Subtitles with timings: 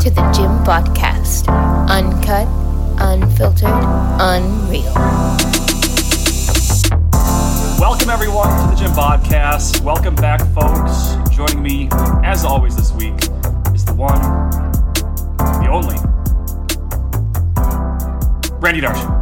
[0.00, 1.46] to the Gym Podcast.
[1.90, 2.48] Uncut,
[2.98, 3.68] unfiltered,
[4.18, 4.94] unreal.
[7.78, 9.82] Welcome, everyone, to the Gym Podcast.
[9.82, 11.16] Welcome back, folks.
[11.36, 11.90] Joining me,
[12.24, 13.12] as always, this week
[13.74, 14.22] is the one,
[15.36, 15.96] the only,
[18.58, 19.19] Randy Darsh.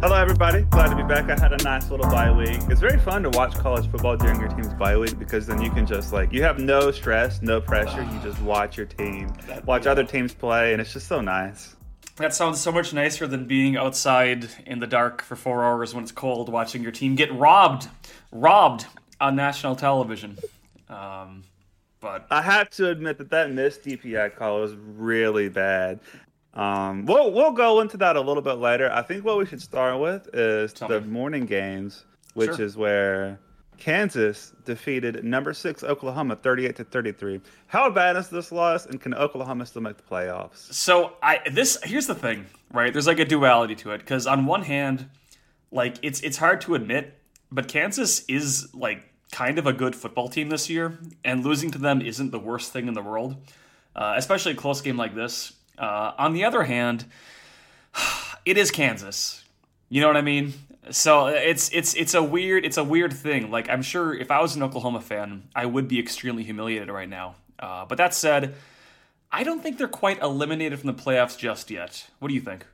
[0.00, 0.62] Hello, everybody.
[0.62, 1.28] Glad to be back.
[1.28, 2.60] I had a nice little bye week.
[2.70, 5.72] It's very fun to watch college football during your team's bye week because then you
[5.72, 8.02] can just like you have no stress, no pressure.
[8.02, 9.32] You just watch your team,
[9.64, 11.74] watch other teams play, and it's just so nice.
[12.14, 16.04] That sounds so much nicer than being outside in the dark for four hours when
[16.04, 17.88] it's cold, watching your team get robbed,
[18.30, 18.86] robbed
[19.20, 20.38] on national television.
[20.88, 21.42] Um,
[21.98, 25.98] but I have to admit that that missed DPI call was really bad.
[26.58, 28.90] Um, we'll we'll go into that a little bit later.
[28.92, 31.06] I think what we should start with is Tell the me.
[31.08, 32.64] morning games, which Sure.
[32.64, 33.38] is where
[33.78, 37.40] Kansas defeated number six Oklahoma thirty-eight to thirty-three.
[37.68, 40.72] How bad is this loss, and can Oklahoma still make the playoffs?
[40.74, 42.92] So I this here's the thing, right?
[42.92, 45.08] There's like a duality to it because on one hand,
[45.70, 47.20] like it's it's hard to admit,
[47.52, 51.78] but Kansas is like kind of a good football team this year, and losing to
[51.78, 53.36] them isn't the worst thing in the world,
[53.94, 55.52] uh, especially a close game like this.
[55.78, 57.04] Uh, on the other hand,
[58.44, 59.44] it is Kansas.
[59.88, 60.54] You know what I mean?
[60.90, 63.50] So it's it's it's a weird it's a weird thing.
[63.50, 67.08] Like I'm sure if I was an Oklahoma fan, I would be extremely humiliated right
[67.08, 67.36] now.
[67.58, 68.54] Uh, but that said,
[69.30, 72.08] I don't think they're quite eliminated from the playoffs just yet.
[72.18, 72.66] What do you think?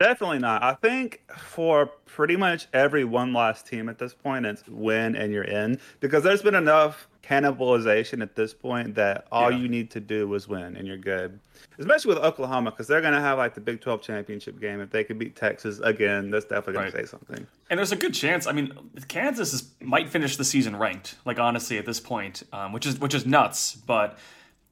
[0.00, 0.64] Definitely not.
[0.64, 5.32] I think for pretty much every one loss team at this point, it's win and
[5.32, 9.58] you're in because there's been enough cannibalization at this point that all Yeah.
[9.58, 11.38] you need to do is win and you're good.
[11.78, 14.80] Especially with Oklahoma because they're going to have like the Big 12 championship game.
[14.80, 16.92] If they could beat Texas again, that's definitely going Right.
[16.92, 17.46] to say something.
[17.70, 18.46] And there's a good chance.
[18.46, 18.72] I mean,
[19.08, 21.16] Kansas is, might finish the season ranked.
[21.24, 23.74] Like honestly, at this point, um, which is which is nuts.
[23.76, 24.18] But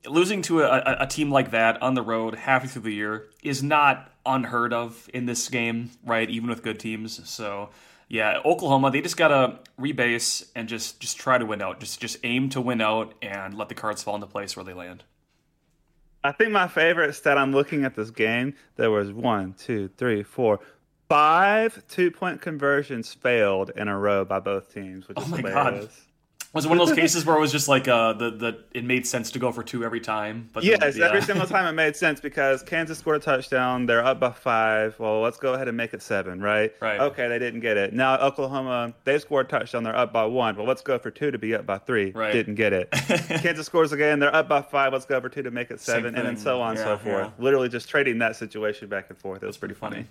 [0.06, 3.28] losing to a, a, a team like that on the road halfway through the year
[3.42, 6.28] is not unheard of in this game, right?
[6.28, 7.26] Even with good teams.
[7.28, 7.70] So
[8.10, 11.78] yeah, Oklahoma, they just gotta rebase and just just try to win out.
[11.78, 14.74] Just just aim to win out and let the cards fall into place where they
[14.74, 15.04] land.
[16.24, 20.24] I think my favorite stat I'm looking at this game, there was one, two, three,
[20.24, 20.58] four,
[21.08, 25.36] five two point conversions failed in a row by both teams, which oh is Oh
[25.36, 25.88] my God.
[26.52, 28.82] Was it one of those cases where it was just like uh, the the it
[28.84, 30.50] made sense to go for two every time?
[30.52, 31.06] But Yes, yeah.
[31.06, 33.86] every single time it made sense because Kansas scored a touchdown.
[33.86, 34.98] They're up by five.
[34.98, 36.72] Well, let's go ahead and make it seven, right?
[36.80, 36.98] Right.
[36.98, 37.92] Okay, they didn't get it.
[37.92, 39.84] Now Oklahoma, they scored a touchdown.
[39.84, 40.56] They're up by one.
[40.56, 42.10] Well, let's go for two to be up by three.
[42.10, 42.32] Right.
[42.32, 42.90] Didn't get it.
[42.92, 44.18] Kansas scores again.
[44.18, 44.92] They're up by five.
[44.92, 46.98] Let's go for two to make it seven, and then so on and Yeah, so
[46.98, 47.26] forth.
[47.38, 47.44] yeah.
[47.44, 49.44] Literally just trading that situation back and forth.
[49.44, 50.04] It was pretty funny.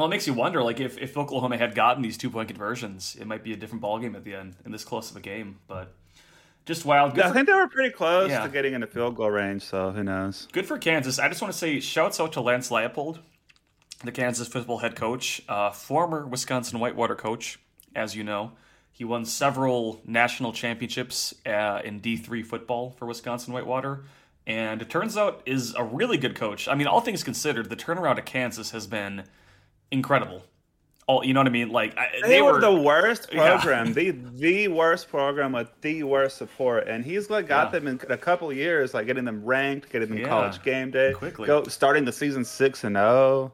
[0.00, 3.18] Well, it makes you wonder, like if, if Oklahoma had gotten these two point conversions,
[3.20, 5.58] it might be a different ballgame at the end in this close of a game.
[5.68, 5.92] But
[6.64, 7.14] just wild.
[7.14, 8.42] Good, Yeah, I think they were pretty close Yeah.
[8.42, 9.60] to getting in the field goal range.
[9.60, 10.48] So who knows?
[10.52, 11.18] good for Kansas.
[11.18, 13.18] I just want to say shouts out to Lance Leipold,
[14.02, 17.58] the Kansas football head coach, uh, former Wisconsin Whitewater coach,
[17.94, 18.52] as you know.
[18.90, 24.04] He won several national championships uh, in D3 football for Wisconsin Whitewater.
[24.46, 26.68] And it turns out is a really good coach.
[26.68, 29.24] I mean, all things considered, the turnaround at Kansas has been
[29.90, 30.42] incredible.
[31.06, 31.70] All you know what I mean?
[31.70, 33.50] Like I, They, they were, were the worst Yeah.
[33.58, 37.80] program, the the worst program with the worst support, and he's like got Yeah.
[37.80, 40.28] them in a couple years, like getting them ranked, getting them Yeah.
[40.28, 41.46] college game day, Quickly.
[41.46, 43.00] go starting the season six and oh.
[43.00, 43.52] zero.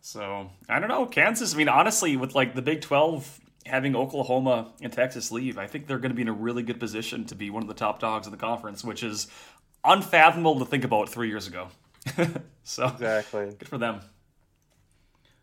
[0.00, 1.04] So I don't know.
[1.06, 1.54] Kansas.
[1.54, 5.86] I mean, honestly, with like the Big Twelve having Oklahoma and Texas leave, I think
[5.86, 7.98] they're going to be in a really good position to be one of the top
[8.00, 9.26] dogs in the conference, which is
[9.84, 11.68] unfathomable to think about three years ago.
[12.64, 13.46] so Exactly.
[13.58, 14.00] good for them.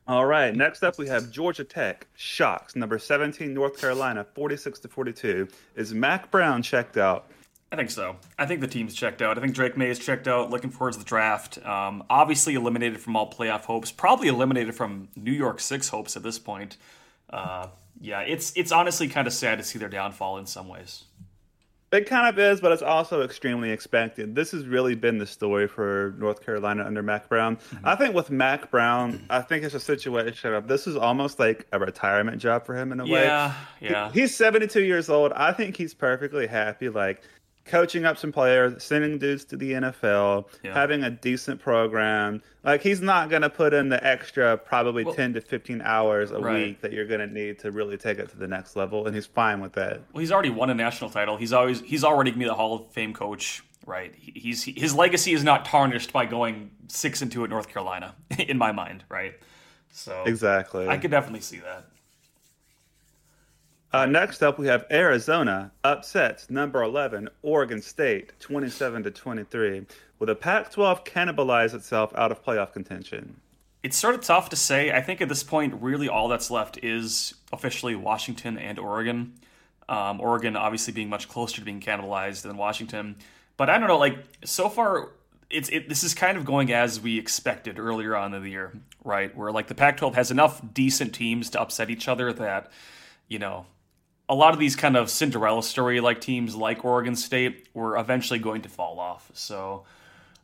[0.07, 0.53] All right.
[0.55, 5.13] Next up, we have Georgia Tech shocks number seventeen North Carolina forty six to forty
[5.13, 5.47] two.
[5.75, 7.29] Is Mack Brown checked out?
[7.71, 8.17] I think so.
[8.37, 9.37] I think the team's checked out.
[9.37, 10.49] I think Drake Maye is checked out.
[10.49, 11.63] Looking forward to the draft.
[11.65, 13.91] Um, obviously eliminated from all playoff hopes.
[13.93, 16.75] Probably eliminated from New Year's Six hopes at this point.
[17.29, 17.67] Uh,
[18.01, 21.05] yeah, it's it's honestly kind of sad to see their downfall in some ways.
[21.91, 24.33] It kind of is, but it's also extremely expected.
[24.33, 27.57] This has really been the story for North Carolina under Mack Brown.
[27.57, 27.85] Mm-hmm.
[27.87, 31.67] I think with Mack Brown, I think it's a situation of this is almost like
[31.73, 33.23] a retirement job for him in a way.
[33.23, 34.09] Yeah, yeah.
[34.13, 35.33] He- He's 72 years old.
[35.33, 37.21] I think he's perfectly happy, like
[37.65, 40.73] coaching up some players, sending dudes to the NFL, Yeah.
[40.73, 42.41] having a decent program.
[42.63, 46.31] Like he's not going to put in the extra probably Well- 10 to 15 hours
[46.31, 46.53] a Right.
[46.67, 49.15] week that you're going to need to really take it to the next level, and
[49.15, 50.01] he's fine with that.
[50.13, 51.37] Well, he's already won a national title.
[51.37, 54.13] He's always he's already gonna be the Hall of Fame coach, right?
[54.15, 58.15] He- He's his legacy is not tarnished by going six and two at North Carolina,
[58.39, 59.35] in my mind, right?
[59.91, 60.87] So Exactly.
[60.87, 61.85] I could definitely see that.
[63.93, 69.85] Uh, next up, we have Arizona upsets number 11 Oregon State 27 to 23.
[70.17, 73.41] Will the Pac-12 cannibalize itself out of playoff contention?
[73.83, 74.91] It's sort of tough to say.
[74.91, 79.33] I think at this point, really all that's left is officially Washington and Oregon.
[79.89, 83.17] Um, Oregon obviously being much closer to being cannibalized than Washington,
[83.57, 83.97] but I don't know.
[83.97, 85.09] Like so far,
[85.49, 88.71] it's it, this is kind of going as we expected earlier on in the year,
[89.03, 89.35] right?
[89.35, 92.71] Where like the Pac-12 has enough decent teams to upset each other that
[93.27, 93.65] you know
[94.31, 98.39] a lot of these kind of Cinderella story like teams like Oregon State were eventually
[98.39, 99.29] going to fall off.
[99.33, 99.83] So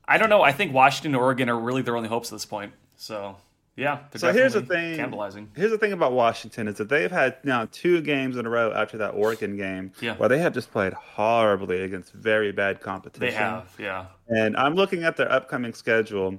[0.05, 0.41] I don't know.
[0.41, 2.73] I think Washington and Oregon are really their only hopes at this point.
[2.97, 3.37] So
[3.77, 3.99] yeah.
[4.15, 4.99] So here's the thing.
[4.99, 5.47] Cannibalizing.
[5.55, 8.73] Here's the thing about Washington is that they've had now two games in a row
[8.73, 10.17] after that Oregon game yeah.
[10.17, 13.25] where they have just played horribly against very bad competition.
[13.25, 14.07] They have, yeah.
[14.27, 16.37] And I'm looking at their upcoming schedule.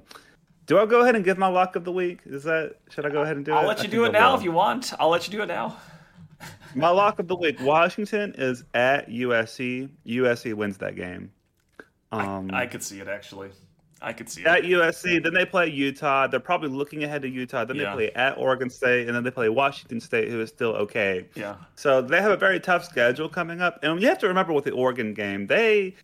[0.67, 2.19] Do I go ahead and give my lock of the week?
[2.27, 3.61] Is that should I go ahead and do I'll it?
[3.61, 4.93] I'll let you do it now if you want.
[4.99, 5.77] I'll let you do it now.
[6.75, 9.89] My lock of the week: Washington is at USC.
[10.05, 11.31] USC wins that game.
[12.11, 13.51] Um, I, I could see it actually.
[14.01, 14.47] I could see it.
[14.47, 14.65] at it.
[14.65, 15.21] USC.
[15.21, 16.27] Then they play Utah.
[16.27, 17.65] They're probably looking ahead to Utah.
[17.65, 17.89] Then yeah.
[17.89, 21.25] they play at Oregon State, and then they play Washington State, who is still okay.
[21.35, 21.55] Yeah.
[21.75, 24.65] So they have a very tough schedule coming up, and you have to remember with
[24.65, 25.95] the Oregon game, they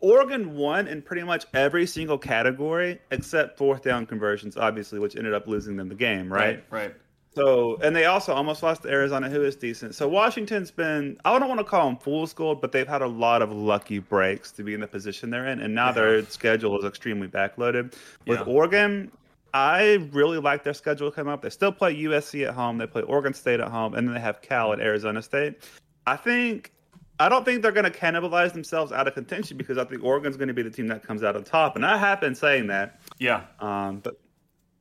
[0.00, 5.32] Oregon won in pretty much every single category except fourth down conversions, obviously, which ended
[5.32, 6.32] up losing them the game.
[6.32, 6.62] Right.
[6.70, 6.88] Right.
[6.88, 6.94] right.
[7.34, 9.94] So, and they also almost lost to Arizona, who is decent.
[9.94, 13.08] So Washington's been, I don't want to call them fool's gold, but they've had a
[13.08, 15.60] lot of lucky breaks to be in the position they're in.
[15.60, 15.92] And now yeah.
[15.92, 17.94] their schedule is extremely backloaded.
[18.26, 18.44] With yeah.
[18.44, 19.10] Oregon,
[19.52, 21.42] I really like their schedule coming up.
[21.42, 24.20] They still play USC at home, they play Oregon State at home, and then they
[24.20, 25.62] have Cal at Arizona State.
[26.06, 26.72] I think,
[27.18, 30.36] I don't think they're going to cannibalize themselves out of contention because I think Oregon's
[30.36, 31.76] going to be the team that comes out on top.
[31.76, 33.00] And I have been saying that.
[33.18, 33.44] Yeah.
[33.60, 34.18] Um, but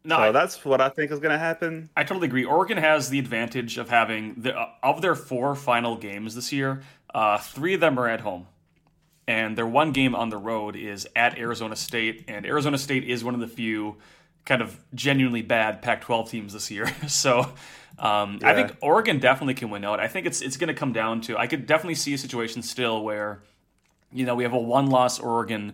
[0.06, 1.90] no, so I, that's what I think is going to happen.
[1.96, 2.44] I totally agree.
[2.44, 6.82] Oregon has the advantage of having the uh, of their four final games this year.
[7.14, 8.48] Uh, three of them are at home,
[9.28, 12.26] and their one game on the road is at Arizona State.
[12.28, 13.98] And Arizona State is one of the few
[14.46, 16.94] kind of genuinely bad Pac-12 teams this year.
[17.08, 17.54] so
[17.98, 18.50] um, yeah.
[18.50, 20.00] I think Oregon definitely can win out.
[20.00, 22.62] I think it's it's going to come down to I could definitely see a situation
[22.62, 23.42] still where
[24.12, 25.74] you know we have a one-loss Oregon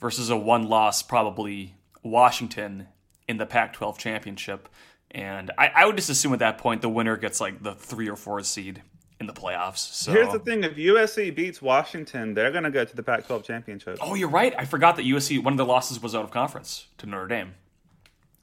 [0.00, 2.88] versus a one-loss probably Washington
[3.30, 4.68] in the Pac 12 championship.
[5.12, 8.08] And I, I, would just assume at that point the winner gets like the three
[8.08, 8.82] or four seed
[9.20, 9.78] in the playoffs.
[9.78, 13.44] So here's the thing: if USC beats Washington, they're going to go to the Pac-12
[13.44, 13.98] championship.
[14.00, 14.54] Oh, you're right.
[14.56, 17.54] I forgot that USC one of the losses was out of conference to Notre Dame.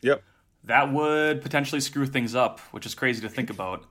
[0.01, 0.23] Yep.
[0.63, 3.85] That would potentially screw things up, which is crazy to think about.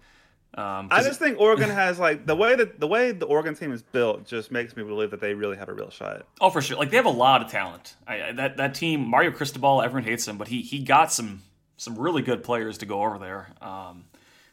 [0.56, 3.72] Um, I just think Oregon has like the way that the way the Oregon team
[3.72, 6.26] is built just makes me believe that they really have a real shot.
[6.40, 6.78] Oh, for sure.
[6.78, 7.94] Like they have a lot of talent.
[8.06, 11.42] I, that that team, Mario Cristobal, everyone hates him, but he he got some
[11.76, 13.48] some really good players to go over there.
[13.60, 14.06] Um,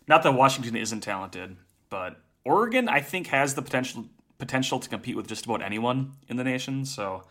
[0.05, 1.55] not that Washington isn't talented,
[1.89, 4.05] but Oregon I think has the potential
[4.39, 6.83] potential to compete with just about anyone in the nation.
[6.83, 7.23] So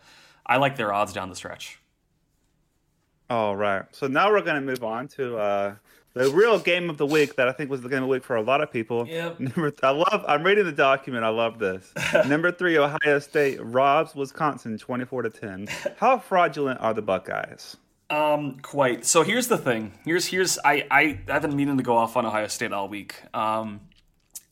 [0.47, 1.79] I like their odds down the stretch.
[3.29, 3.83] All right.
[3.91, 5.75] So now we're going to move on to uh,
[6.13, 8.23] the real game of the week that I think was the game of the week
[8.23, 9.07] for a lot of people.
[9.07, 9.39] Yep.
[9.39, 10.23] Number, I love.
[10.27, 11.23] I'm reading the document.
[11.23, 11.91] I love this.
[12.27, 15.67] Number three, Ohio State robs Wisconsin 24 to 10.
[15.97, 17.77] How fraudulent are the Buckeyes?
[18.09, 19.05] Um, quite.
[19.05, 19.93] So here's the thing.
[20.05, 23.15] Here's here's I I I've been meaning to go off on Ohio State all week.
[23.33, 23.81] Um,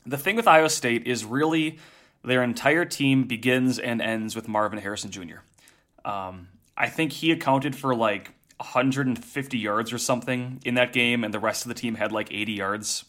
[0.05, 1.77] the thing with Ohio State is really
[2.23, 5.39] their entire team begins and ends with Marvin Harrison Jr.
[6.03, 11.33] Um, I think he accounted for like 150 yards or something in that game, and
[11.33, 13.05] the rest of the team had like 80 yards.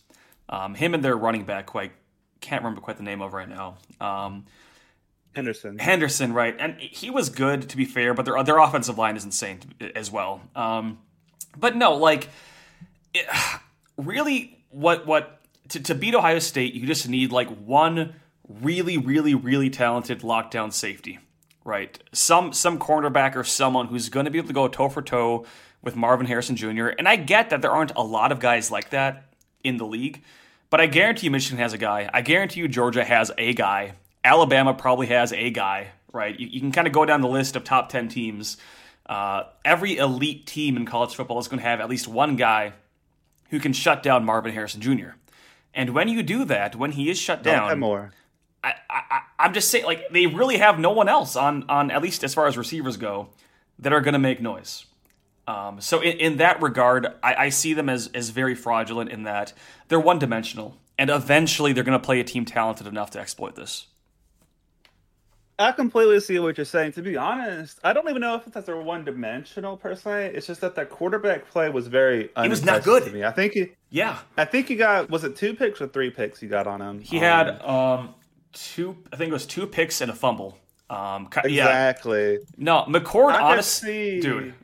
[0.48, 1.92] Um, him and their running back, quite
[2.40, 3.76] can't remember quite the name of right now.
[4.00, 4.46] Um,
[5.34, 5.78] Henderson.
[5.78, 6.54] Henderson, right?
[6.58, 9.60] And he was good to be fair, but their their offensive line is insane
[9.94, 10.42] as well.
[10.56, 10.98] Um,
[11.56, 12.28] but no, like
[13.14, 13.26] it,
[13.96, 15.40] really, what what
[15.70, 18.14] to, to beat Ohio State, you just need like one
[18.48, 21.18] really, really, really talented lockdown safety
[21.64, 21.98] right?
[22.12, 25.46] Some some cornerback or someone who's going to be able to go toe for toe
[25.82, 26.88] with Marvin Harrison Jr.
[26.88, 29.24] And I get that there aren't a lot of guys like that
[29.64, 30.22] in the league,
[30.70, 32.08] but I guarantee you Michigan has a guy.
[32.12, 33.92] I guarantee you Georgia has a guy.
[34.24, 36.38] Alabama probably has a guy, right?
[36.38, 38.56] You, you can kind of go down the list of top 10 teams.
[39.06, 42.72] Uh, every elite team in college football is going to have at least one guy
[43.50, 45.10] who can shut down Marvin Harrison Jr.
[45.74, 48.12] And when you do that, when he is shut down, more.
[48.64, 52.02] I, I, I'm just saying, like they really have no one else on on at
[52.02, 53.28] least as far as receivers go
[53.78, 54.86] that are going to make noise.
[55.46, 59.24] Um, so in, in, that regard, I, I, see them as as very fraudulent in
[59.24, 59.52] that
[59.88, 63.56] they're one dimensional, and eventually they're going to play a team talented enough to exploit
[63.56, 63.88] this.
[65.58, 66.92] I completely see what you're saying.
[66.92, 70.32] To be honest, I don't even know if it's they're one dimensional per se.
[70.34, 72.30] It's just that that quarterback play was very.
[72.40, 73.04] He was not good.
[73.04, 73.24] To me.
[73.24, 73.72] I think he.
[73.90, 76.80] Yeah, I think he got was it two picks or three picks you got on
[76.80, 77.00] him.
[77.00, 78.14] he had um
[78.52, 78.96] two.
[79.12, 80.58] I think it was two picks and a fumble.
[80.90, 82.38] Um, ca- yeah, exactly.
[82.56, 83.32] no, McCord.
[83.32, 84.54] Honestly, dude,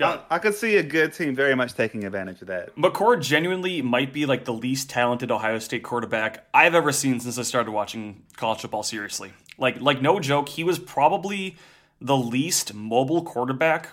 [0.00, 2.74] I, I could see a good team very much taking advantage of that.
[2.76, 7.38] McCord genuinely might be like the least talented Ohio State quarterback I've ever seen since
[7.38, 9.32] I started watching college football seriously.
[9.58, 11.56] Like, like no joke, he was probably
[12.00, 13.90] the least mobile quarterback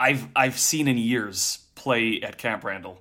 [0.00, 3.00] I've I've seen in years play at Camp Randall.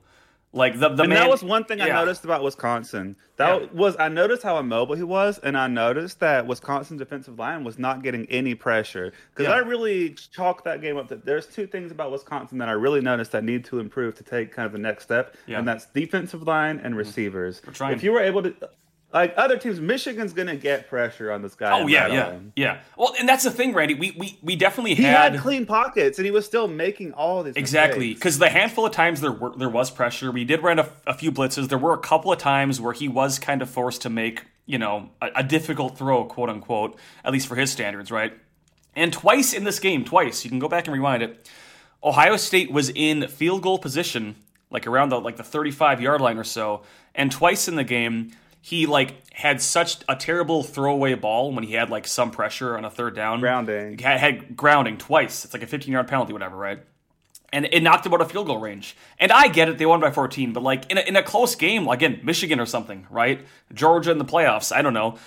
[0.57, 3.15] Like the the And man, that was one thing I noticed about Wisconsin.
[3.37, 3.67] That Yeah.
[3.73, 7.77] was I noticed how immobile he was, and I noticed that Wisconsin's defensive line was
[7.77, 9.13] not getting any pressure.
[9.33, 9.55] Because Yeah.
[9.55, 11.07] I really chalked that game up.
[11.09, 14.23] That there's two things about Wisconsin that I really noticed that need to improve to
[14.23, 15.53] take kind of the next step, Yeah.
[15.53, 15.59] Mm-hmm.
[15.59, 17.61] and that's defensive line and receivers.
[17.73, 17.93] trying.
[17.93, 18.53] If you were able to,
[19.17, 21.79] like other teams, Michigan's gonna get pressure on this guy.
[21.79, 22.79] Oh yeah, yeah, yeah.
[22.97, 23.95] Well, and that's the thing, Randy.
[23.95, 27.43] We we, we definitely He had, had clean pockets, and he was still making all
[27.43, 30.79] these Exactly, because the handful of times there were there was pressure, we did run
[30.79, 31.69] a, a few blitzes.
[31.69, 34.77] There were a couple of times where he was kind of forced to make you
[34.77, 38.33] know a, a difficult throw, quote unquote, at least for his standards, right?
[38.95, 41.49] And twice in this game, twice you can go back and rewind it.
[42.03, 44.35] Ohio State was in field goal position,
[44.69, 46.83] like around the like the 35 yard line or so,
[47.15, 48.31] and twice in the game
[48.67, 52.83] he like had such a terrible throwaway ball when he had like some pressure on
[52.83, 53.39] a third down.
[53.39, 53.97] Grounding.
[53.97, 55.45] Had, had grounding twice.
[55.45, 56.79] It's like a 15 yard penalty, whatever, right?
[57.53, 58.97] and it knocked him out of field goal range.
[59.19, 61.55] And I get it, they won by 14, but like in a, in a close
[61.55, 63.39] game, again, Michigan or something, right?
[63.73, 65.17] Georgia in the playoffs, I don't know.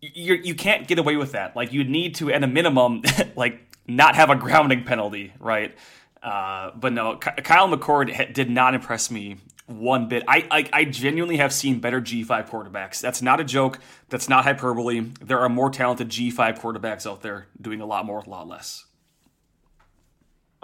[0.00, 1.56] You you can't get away with that.
[1.56, 3.02] Like you need to, at a minimum,
[3.36, 3.58] like
[3.88, 5.74] not have a grounding penalty, right?
[6.22, 10.24] Uh, but no, Kyle McCord ha- did not impress me one bit.
[10.28, 13.00] I, I I genuinely have seen better G5 quarterbacks.
[13.00, 13.78] That's not a joke.
[14.10, 15.00] That's not hyperbole.
[15.20, 18.46] There are more talented G5 quarterbacks out there doing a lot more with a lot
[18.46, 18.84] less.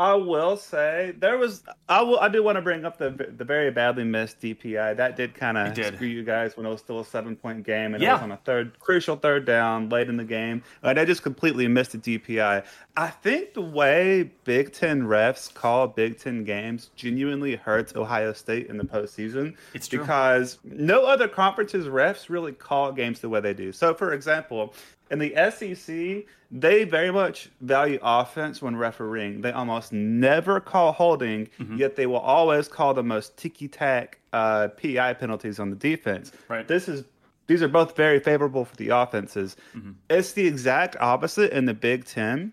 [0.00, 1.62] I will say there was.
[1.86, 2.18] I will.
[2.20, 4.96] I do want to bring up the the very badly missed DPI.
[4.96, 7.94] That did kind of screw you guys when it was still a seven point game
[7.94, 10.62] and it was on a third crucial third down late in the game.
[10.82, 12.64] and they just completely missed the DPI.
[12.96, 18.68] I think the way Big Ten refs call Big Ten games genuinely hurts Ohio State
[18.68, 19.54] in the postseason.
[19.74, 19.98] It's true.
[19.98, 23.70] because no other conferences refs really call games the way they do.
[23.70, 24.72] So, for example,
[25.10, 29.40] in the SEC, they very much value offense when refereeing.
[29.40, 31.76] They almost never call holding, Mm-hmm.
[31.76, 36.32] yet they will always call the most ticky tack uh, PI penalties on the defense.
[36.48, 36.66] Right.
[36.66, 37.04] This is
[37.46, 39.56] these are both very favorable for the offenses.
[39.76, 39.92] Mm-hmm.
[40.08, 42.52] It's the exact opposite in the Big Ten,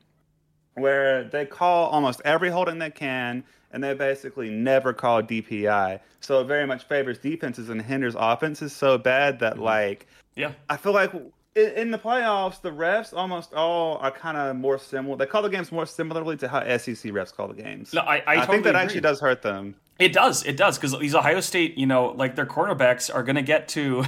[0.75, 5.99] where they call almost every holding they can, and they basically never call DPI.
[6.19, 9.43] So it very much favors defenses and hinders offenses so bad Mm-hmm.
[9.43, 10.51] that like Yeah.
[10.69, 11.11] I feel like
[11.57, 15.17] in, in the playoffs, the refs almost all are kind of more similar.
[15.17, 17.93] They call the games more similarly to how SEC refs call the games.
[17.93, 18.81] No, I- I totally think that agree.
[18.81, 19.75] actually does hurt them.
[19.99, 20.45] It does.
[20.45, 23.67] It does because these Ohio State, you know, like their cornerbacks are going to get
[23.69, 24.05] to,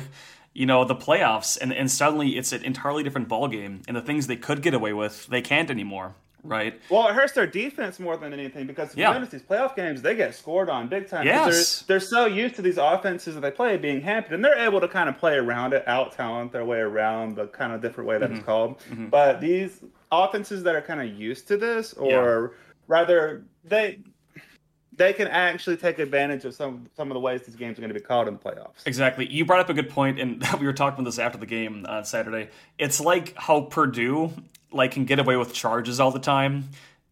[0.54, 4.02] you know, the playoffs, and and suddenly it's an entirely different ball game, and the
[4.02, 6.14] things they could get away with, they can't anymore,
[6.44, 6.80] right?
[6.90, 9.10] Well, it hurts their defense more than anything because if Yeah.
[9.10, 11.26] you notice these playoff games, they get scored on big time.
[11.26, 11.82] Yes.
[11.82, 14.80] They're, they're so used to these offenses that they play being hampered, and they're able
[14.82, 18.08] to kind of play around it, out talent their way around the kind of different
[18.08, 18.38] way that Mm-hmm.
[18.38, 18.82] it's called.
[19.10, 22.54] But these offenses that are kind of used to this, or
[22.88, 24.00] rather, they
[24.96, 27.94] they can actually take advantage of some some of the ways these games are going
[27.94, 28.86] to be called in the playoffs.
[28.86, 29.26] Exactly.
[29.32, 31.86] You brought up a good point, and we were talking about this after the game
[31.88, 32.50] on Saturday.
[32.78, 34.32] It's like how Purdue
[34.72, 36.70] like can get away with charges all the time,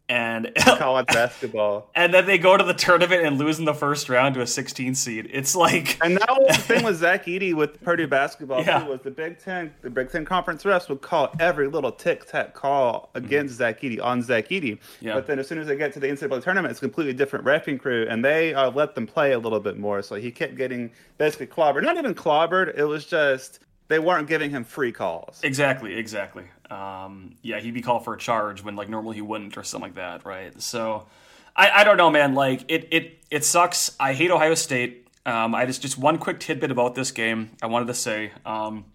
[0.10, 1.90] and call College basketball.
[1.96, 4.48] and then they go to the tournament and lose in the first round to a
[4.48, 5.30] 16 seed.
[5.34, 8.84] It's like And that was the thing with Zach Edey with Purdue basketball Yeah.
[8.84, 8.90] too.
[8.92, 12.54] Was the Big Ten, the Big Ten conference refs would call every little tic tac
[12.54, 14.74] call against Zach Edey on Zach Edey.
[14.78, 15.06] Mm-hmm.
[15.08, 15.16] Yeah.
[15.16, 17.44] But then as soon as they get to the NCAA tournament, it's a completely different
[17.44, 20.02] refing crew, and they uh, let them play a little bit more.
[20.02, 21.84] So he kept getting basically clobbered.
[21.84, 22.78] Not even clobbered.
[22.78, 25.39] It was just they weren't giving him free calls.
[25.44, 26.46] Exactly, exactly.
[26.70, 29.89] Um, yeah, he'd be called for a charge when like normally he wouldn't or something
[29.89, 30.60] like that, right?
[30.62, 31.08] So
[31.56, 32.36] I, I don't know, man.
[32.36, 33.96] Like it it it sucks.
[34.00, 35.08] I hate Ohio State.
[35.25, 38.32] Um, I just just one quick tidbit about this game I wanted to say.
[38.46, 38.86] Um,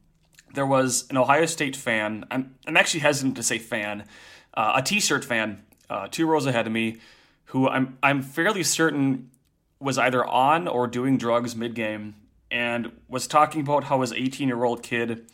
[0.54, 2.25] there was an Ohio State fan.
[2.30, 4.04] I'm I'm actually hesitant to say fan,
[4.54, 6.99] uh, a T-shirt fan, uh, two rows ahead of me,
[7.46, 9.30] who I'm I'm fairly certain
[9.80, 12.14] was either on or doing drugs mid-game
[12.52, 15.26] and was talking about how his 18-year-old kid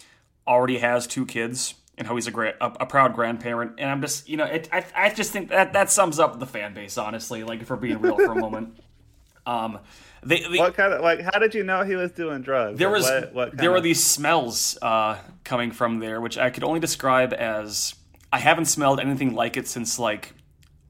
[0.46, 4.00] already has two kids and how he's a great a, a proud grandparent and i'm
[4.00, 6.96] just you know it, I, I just think that that sums up the fan base
[6.96, 8.78] honestly like if we're being real for a moment
[9.46, 9.78] um
[10.22, 11.20] they, they What kind of like?
[11.20, 12.76] How did you know he was doing drugs?
[12.76, 16.64] there was what, what there were these smells uh, coming from there, which I could
[16.64, 17.94] only describe as
[18.32, 20.34] I haven't smelled anything like it since like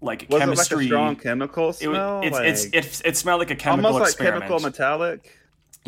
[0.00, 0.76] like Was chemistry.
[0.76, 2.20] it like a strong chemical It, smell?
[2.20, 4.44] was- it's, like, it's, it, it smelled like a chemical almost like experiment.
[4.44, 5.36] chemical metallic.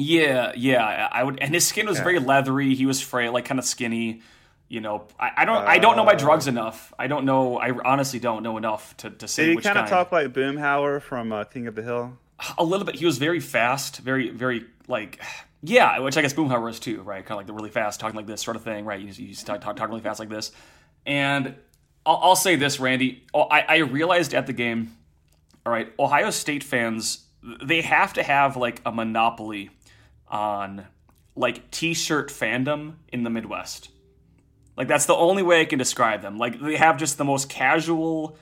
[0.00, 1.08] Yeah, yeah.
[1.10, 2.74] I would, and his skin was very leathery.
[2.74, 4.22] He was frail, like kind of skinny.
[4.68, 6.92] You know, I, I don't, I don't know my drugs enough.
[6.98, 7.58] I don't know.
[7.58, 11.02] I honestly don't know enough to, to say Did he kind of talk like Boomhauer
[11.02, 12.16] from uh, King of the Hill?
[12.58, 12.94] a little bit.
[12.96, 15.20] He was very fast, very, very like,
[15.62, 15.98] yeah.
[15.98, 17.24] Which I guess Boomhauer is too, right?
[17.24, 19.00] Kind of like the really fast, talking like this sort of thing, right?
[19.00, 20.52] You, you used talk, talk, talk really fast like this.
[21.06, 21.56] And
[22.06, 23.24] I'll, I'll say this, Randy.
[23.34, 24.96] Oh, I, I realized at the game.
[25.66, 27.26] All right, Ohio State fans,
[27.62, 29.70] they have to have like a monopoly
[30.30, 30.86] on
[31.36, 33.90] like t-shirt fandom in the Midwest.
[34.76, 36.38] Like that's the only way I can describe them.
[36.38, 38.38] Like they have just the most casual,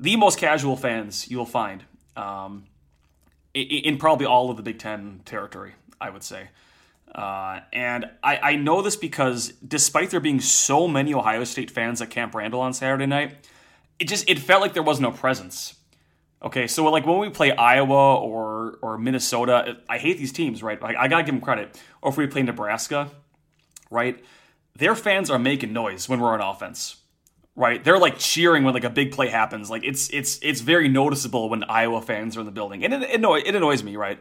[0.00, 1.84] the most casual fans you'll find
[2.16, 2.64] um,
[3.52, 5.74] in probably all of the Big Ten territory.
[6.00, 6.48] I would say.
[7.14, 12.02] Uh, and I, I know this because despite there being so many Ohio State fans
[12.02, 13.36] at Camp Randall on Saturday night,
[13.98, 15.74] it just it felt like there was no presence.
[16.44, 20.80] Okay, so like when we play Iowa or or Minnesota, I hate these teams, right?
[20.80, 21.80] Like I gotta give them credit.
[22.02, 23.10] Or if we play Nebraska,
[23.90, 24.22] right?
[24.76, 26.96] Their fans are making noise when we're on offense,
[27.56, 27.82] right?
[27.82, 29.70] They're like cheering when like a big play happens.
[29.70, 33.02] Like it's it's it's very noticeable when Iowa fans are in the building, and it,
[33.02, 34.18] it it annoys me, right?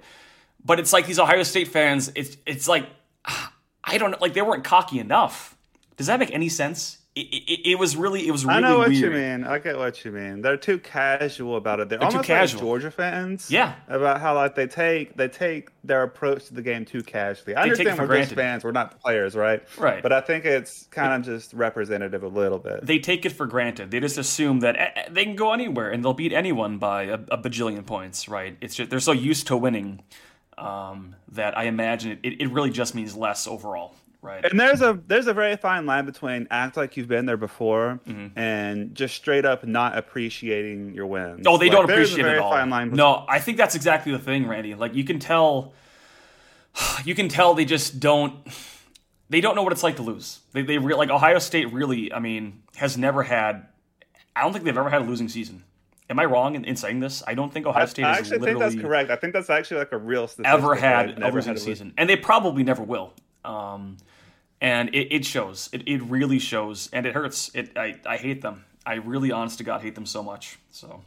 [0.63, 2.10] But it's like these Ohio State fans.
[2.15, 2.88] It's it's like
[3.84, 5.58] I don't like they weren't cocky enough.
[5.98, 7.00] Does that make any sense?
[7.15, 9.00] It, it, it was really it was really I know what weird.
[9.00, 9.43] you mean.
[9.43, 10.41] I get what you mean.
[10.41, 11.88] They're too casual about it.
[11.89, 12.60] They're, They're too casual.
[12.62, 13.51] like Georgia fans.
[13.51, 13.75] Yeah.
[13.88, 17.55] About how like they take they take their approach to the game too casually.
[17.55, 18.63] I They understand we're just fans.
[18.63, 19.62] We're not players, right?
[19.77, 20.01] Right.
[20.01, 22.84] But I think it's kind of just representative a little bit.
[22.84, 23.91] they take it for granted.
[23.91, 27.03] They just assume that eh, eh, they can go anywhere and they'll beat anyone by
[27.03, 28.58] a, a bajillion points, right?
[28.60, 30.01] It's just they're so used to winning
[30.58, 34.44] um, that I imagine it, it really just means less overall, right?
[34.44, 38.00] And there's a there's a very fine line between act like you've been there before
[38.08, 38.39] Mm-hmm.
[38.39, 41.46] and just straight up not appreciating your wins.
[41.46, 42.51] Oh, they Like, don't appreciate it at all.
[42.51, 44.74] Fine line between- No, I think that's exactly the thing, Randy.
[44.75, 45.74] Like you can tell,
[47.06, 48.36] you can tell they just don't.
[49.30, 50.39] They don't know what it's like to lose.
[50.51, 52.12] They they re- like Ohio State really.
[52.13, 53.68] I mean, has never had.
[54.36, 55.63] I don't think they've ever had a losing season.
[56.10, 57.24] Am I wrong in, in saying this?
[57.26, 59.10] I don't think Ohio State I has actually think that's correct.
[59.10, 60.54] I think that's actually like a real statistic.
[60.54, 63.13] ever had they've a losing had season, and they probably never will.
[63.45, 63.98] Um,
[64.63, 65.69] and it, it shows.
[65.73, 67.52] It, it really shows, and it hurts.
[67.54, 68.63] It I, I hate them.
[68.86, 70.58] I really, honest to God, hate them so much.
[70.71, 71.04] So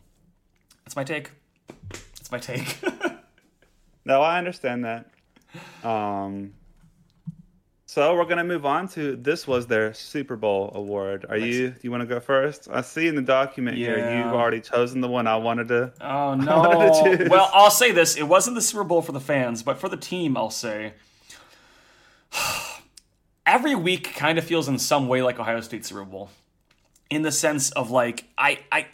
[0.85, 1.33] that's my take.
[1.91, 2.79] That's my take.
[4.05, 5.11] No, I understand that.
[5.83, 6.55] Um,
[7.87, 11.27] so we're gonna move on to this was their Super Bowl award.
[11.29, 11.71] Are you?
[11.71, 12.69] Do you want to go first?
[12.71, 15.93] I see in the document here you've already chosen the one I wanted to.
[16.01, 17.17] oh wanted no!
[17.17, 19.89] to well, I'll say this: it wasn't the Super Bowl for the fans, but for
[19.89, 20.93] the team, I'll say.
[23.47, 26.31] Every week kind of feels in some way like Ohio State Super Bowl,
[27.09, 28.87] in the sense of like I I,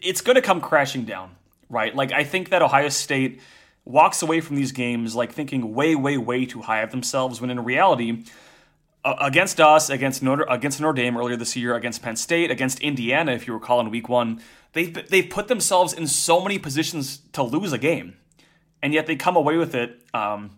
[0.00, 1.34] it's going to come crashing down,
[1.68, 1.94] right?
[1.94, 3.40] Like I think that Ohio State
[3.84, 7.50] walks away from these games like thinking way, way, way too high of themselves, when
[7.50, 8.24] in reality,
[9.04, 13.32] against us, against Notre, against Notre Dame earlier this year, against Penn State, against Indiana,
[13.32, 14.40] if you recall in Week One,
[14.74, 18.16] they've they've put themselves in so many positions to lose a game,
[18.82, 20.02] and yet they come away with it.
[20.14, 20.50] Um,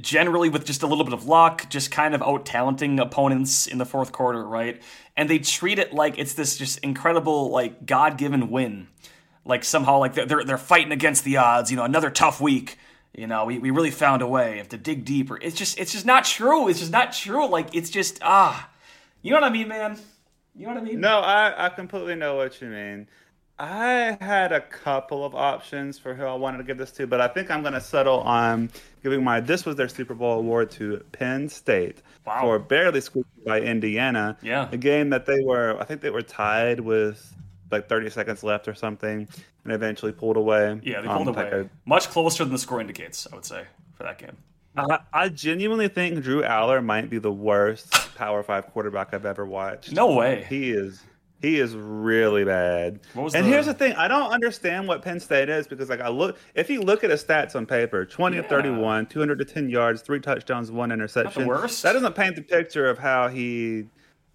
[0.00, 3.78] generally with just a little bit of luck, just kind of out talenting opponents in
[3.78, 4.82] the fourth quarter, right?
[5.16, 8.88] And they treat it like it's this just incredible, like God given win.
[9.44, 11.70] Like somehow, like they're, they're fighting against the odds.
[11.70, 12.78] You know, another tough week.
[13.14, 14.58] You know, we, we really found a way.
[14.58, 15.38] Have to dig deeper.
[15.40, 16.68] It's just it's just not true.
[16.68, 17.48] It's just not true.
[17.48, 18.68] Like it's just ah,
[19.22, 19.98] you know what I mean, man.
[20.54, 21.00] You know what I mean?
[21.00, 23.08] No, I, I completely know what you mean.
[23.58, 27.20] I had a couple of options for who I wanted to give this to, but
[27.22, 28.70] I think I'm going to settle on
[29.02, 32.40] giving my this was their Super Bowl award to Penn State Wow.
[32.42, 34.36] for barely squeaking by Indiana.
[34.42, 34.68] Yeah.
[34.72, 37.32] a game that they were I think they were tied with
[37.70, 39.26] like 30 seconds left or something,
[39.64, 40.78] and eventually pulled away.
[40.84, 41.60] Yeah, they Um, pulled like away.
[41.62, 43.26] a- Much closer than the score indicates.
[43.32, 43.64] I would say
[43.94, 44.36] for that game.
[44.76, 49.46] I, I genuinely think Drew Allar might be the worst Power Five quarterback I've ever
[49.46, 49.92] watched.
[49.92, 50.44] No way.
[50.48, 51.02] He is
[51.46, 52.98] he is really bad.
[53.14, 56.08] And the- here's the thing, I don't understand what Penn State is because like I
[56.08, 58.40] look if you look at his stats on paper, 20 Yeah.
[58.42, 61.46] of 31, 210 yards, 3 touchdowns, 1 interception.
[61.46, 61.82] worst.
[61.84, 63.86] That doesn't paint the picture of how he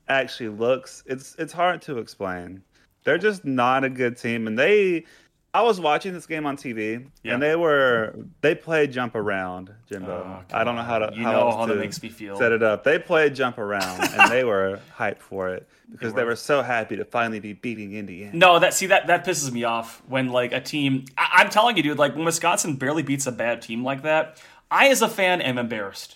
[0.08, 1.04] actually looks.
[1.06, 2.62] It's it's hard to explain.
[3.04, 5.04] They're just not a good team and they
[5.54, 7.34] I was watching this game on TV Yeah.
[7.34, 10.12] and they were they played jump around, Jimbo.
[10.26, 12.38] Oh, I don't know how to You how know how that makes me feel.
[12.38, 12.84] Set it up.
[12.86, 16.30] They played jump around and they were hyped for it because they were.
[16.32, 18.32] were so happy to finally be beating Indiana.
[18.34, 21.04] No, that see that that pisses me off when like a team.
[21.18, 21.98] I, I'm telling you, dude.
[22.00, 25.58] Like when Wisconsin barely beats a bad team like that, I as a fan am
[25.58, 26.16] embarrassed.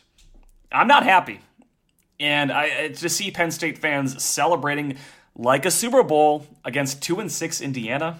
[0.72, 1.42] I'm not happy.
[2.22, 4.96] And I to see Penn State fans celebrating
[5.36, 8.20] like a Super Bowl against two and six Indiana.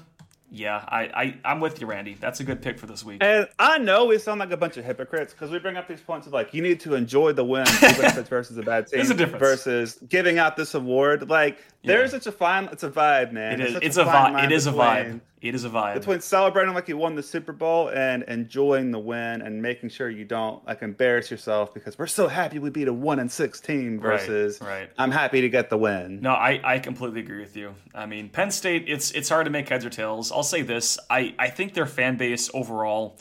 [0.58, 2.16] Yeah, I, I I'm with you, Randy.
[2.18, 3.18] That's a good pick for this week.
[3.22, 6.00] And I know we sound like a bunch of hypocrites because we bring up these
[6.00, 9.10] points of like you need to enjoy the win it's versus a bad team There's
[9.10, 9.40] a difference.
[9.42, 11.30] versus giving out this award.
[11.30, 12.20] Like there's Yeah.
[12.20, 13.60] such a fine, it's a vibe, man.
[13.60, 13.74] It is.
[13.74, 14.46] such It's a fine vibe.
[14.46, 15.20] It is a vibe.
[15.48, 15.94] It is a vibe.
[15.96, 20.10] between celebrating like you won the Super Bowl and enjoying the win and making sure
[20.10, 23.60] you don't like embarrass yourself because we're so happy we beat a one and six
[23.62, 24.90] team Right, versus right.
[24.98, 26.22] I'm happy to get the win.
[26.22, 27.76] No, I, I completely agree with you.
[27.94, 30.32] I mean, Penn State, it's it's hard to make heads or tails.
[30.32, 33.18] I'll say this: I I think their fan base overall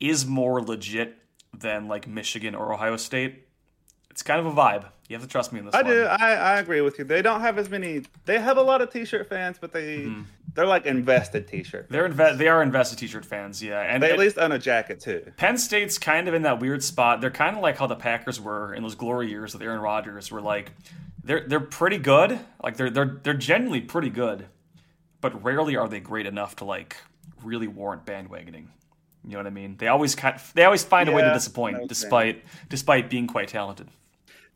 [0.00, 1.16] is more legit
[1.52, 3.46] than like Michigan or Ohio State.
[4.10, 4.86] It's kind of a vibe.
[5.08, 5.90] You have to trust me in this I one.
[5.92, 6.02] do.
[6.04, 7.04] I, I agree with you.
[7.04, 8.02] They don't have as many.
[8.26, 10.22] They have a lot of T-shirt fans, but they Mm-hmm.
[10.54, 11.86] they're like invested T-shirt.
[11.88, 13.80] They're inve- they are invested T-shirt fans, yeah.
[13.80, 15.32] And They at and least own a jacket too.
[15.38, 17.22] Penn State's kind of in that weird spot.
[17.22, 20.30] They're kind of like how the Packers were in those glory years with Aaron Rodgers.
[20.30, 20.72] Were like,
[21.24, 22.38] they're they're pretty good.
[22.62, 24.46] Like they're they're they're genuinely pretty good,
[25.22, 26.98] but rarely are they great enough to like
[27.42, 28.66] really warrant bandwagoning.
[29.24, 29.76] You know what I mean?
[29.78, 33.48] They always kind they always find a way to Yeah, disappoint, despite despite being quite
[33.48, 33.88] talented.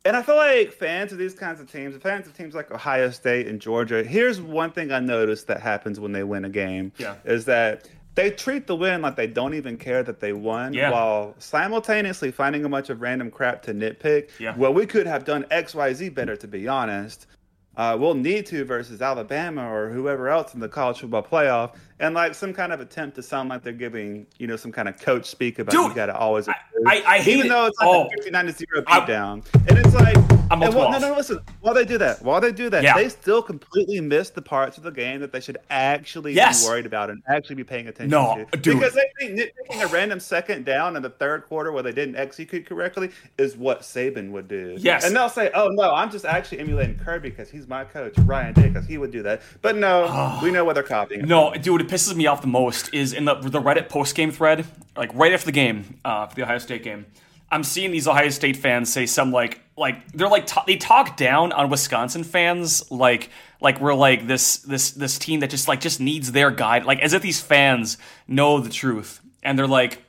[0.05, 3.11] And I feel like fans of these kinds of teams, fans of teams like Ohio
[3.11, 6.91] State and Georgia, here's one thing I noticed that happens when they win a game.
[6.99, 7.15] Yeah.
[7.25, 10.91] Is that they treat the win like they don't even care that they won Yeah.
[10.91, 14.31] while simultaneously finding a bunch of random crap to nitpick.
[14.41, 14.57] Yeah.
[14.57, 17.27] Well, we could have done XYZ better, to be honest.
[17.75, 22.15] Uh, we'll need to versus Alabama or whoever else in the college football playoff, and
[22.15, 24.99] like some kind of attempt to sound like they're giving you know some kind of
[25.01, 26.55] coach speak about Dude, you got to always I-
[26.87, 29.45] I- I even though it's like a 59 to 0 I- beatdown.
[29.69, 30.17] And it's like,
[30.51, 31.39] I'm and no, no, listen.
[31.61, 32.95] While they do that, while they do that, Yeah.
[32.95, 36.63] they still completely miss the parts of the game that they should actually Yes.
[36.65, 38.59] be worried about and actually be paying attention No, to.
[38.59, 38.79] dude.
[38.81, 42.17] Because they think nitpicking a random second down in the third quarter where they didn't
[42.17, 44.75] execute correctly is what Saban would do.
[44.79, 45.05] Yes.
[45.07, 48.53] And they'll say, oh, no, I'm just actually emulating Kirby because he's my coach, Ryan
[48.55, 49.41] Day, because he would do that.
[49.63, 51.27] But no, we know what they're copying.
[51.29, 54.31] No, dude, it pisses me off the most is in the the Reddit post game
[54.31, 54.65] thread,
[54.97, 57.05] like right after the game, uh, for the Ohio State game.
[57.51, 61.19] I'm seeing these Ohio State fans say some like like they're like ta- they talk
[61.19, 63.29] down on Wisconsin fans like
[63.61, 67.01] like we're like this this this team that just like just needs their guide like
[67.01, 70.03] as if these fans know the truth and they're like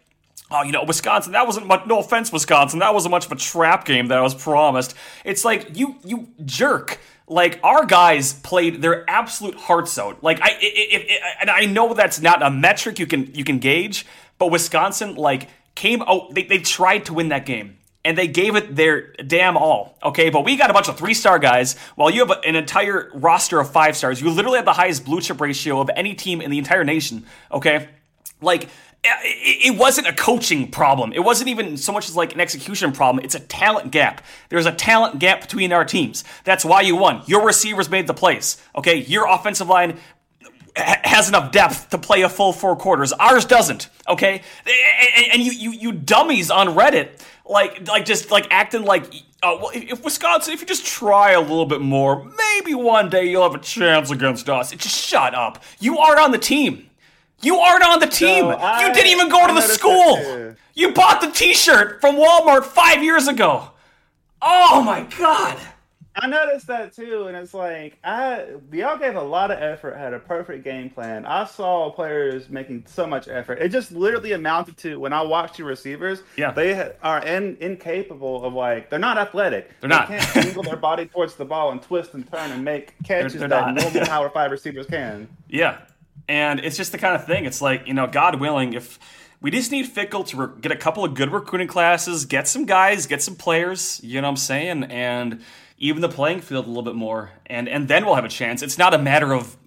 [0.51, 3.35] oh, you know, Wisconsin, that wasn't much, no offense, Wisconsin, that wasn't much of a
[3.35, 4.93] trap game that I was promised.
[5.25, 6.99] It's like, you, you jerk.
[7.27, 10.23] Like, our guys played their absolute hearts out.
[10.23, 13.59] Like, I, if, if, and I know that's not a metric you can, you can
[13.59, 14.05] gauge,
[14.37, 17.77] but Wisconsin, like, came out, they, they tried to win that game.
[18.05, 20.29] And they gave it their damn all, okay?
[20.29, 23.61] But we got a bunch of three star guys, while you have an entire roster
[23.61, 24.19] of five stars.
[24.19, 27.25] You literally have the highest blue chip ratio of any team in the entire nation,
[27.49, 27.87] okay?
[28.41, 28.67] Like,
[29.03, 31.11] it wasn't a coaching problem.
[31.13, 33.23] It wasn't even so much as like an execution problem.
[33.23, 34.23] It's a talent gap.
[34.49, 36.23] There's a talent gap between our teams.
[36.43, 37.21] That's why you won.
[37.25, 38.57] Your receivers made the plays.
[38.75, 39.99] Okay, your offensive line
[40.75, 43.13] has enough depth to play a full four quarters.
[43.13, 43.89] Ours doesn't.
[44.07, 44.41] Okay,
[45.31, 49.05] and, you, you you dummies on Reddit like like just like acting like.
[49.43, 53.25] Uh, well, if, Wisconsin, if you just try a little bit more, maybe one day
[53.25, 54.71] you'll have a chance against us.
[54.71, 55.61] Just shut up.
[55.81, 56.89] You aren't on the team.
[57.43, 58.45] You aren't on the team.
[58.45, 60.55] I- you didn't even go to the school.
[60.75, 63.69] You bought the T-shirt from Walmart five years ago.
[64.41, 65.57] Oh my god.
[66.15, 70.13] I noticed that too, and it's like I y'all gave a lot of effort, had
[70.13, 71.25] a perfect game plan.
[71.25, 73.55] I saw players making so much effort.
[73.59, 76.21] It just literally amounted to when I watched your receivers.
[76.37, 76.51] Yeah.
[76.51, 79.71] they are in, incapable of like they're not athletic.
[79.81, 80.07] They're not.
[80.07, 83.33] They can't angle their body towards the ball and twist and turn and make catches
[83.39, 83.81] they're that not.
[83.83, 85.27] normal Power Five receivers can.
[85.49, 85.79] Yeah,
[86.27, 87.45] and it's just the kind of thing.
[87.45, 88.99] It's like you know, God willing, if
[89.41, 92.65] we just need Fickell to re- get a couple of good recruiting classes, get some
[92.65, 93.99] guys, get some players.
[94.03, 94.83] You know what I'm saying?
[94.85, 95.41] And
[95.77, 98.61] even the playing field a little bit more, and and then we'll have a chance.
[98.61, 99.57] It's not a matter of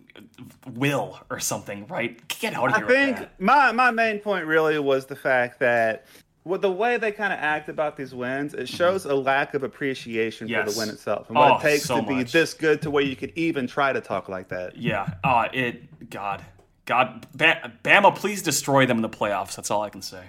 [0.74, 2.26] will or something, right?
[2.28, 2.86] Get out of I here.
[2.86, 6.06] with think my my main point really was the fact that
[6.44, 9.64] with the way they kind of act about these wins, it shows a lack of
[9.64, 12.30] appreciation for the win itself and what Oh, it takes so to be much.
[12.32, 14.76] this good to where you could even try to talk like that.
[14.76, 15.08] Yeah.
[15.24, 15.82] Uh, it.
[16.10, 16.44] God.
[16.84, 17.26] God.
[17.36, 19.56] Bama, please destroy them in the playoffs.
[19.56, 20.22] That's all I can say.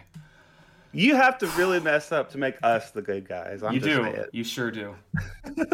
[0.94, 3.62] You have to really mess up to make us the good guys.
[3.62, 4.04] I'm You do.
[4.04, 4.26] saying.
[4.32, 4.96] You sure do.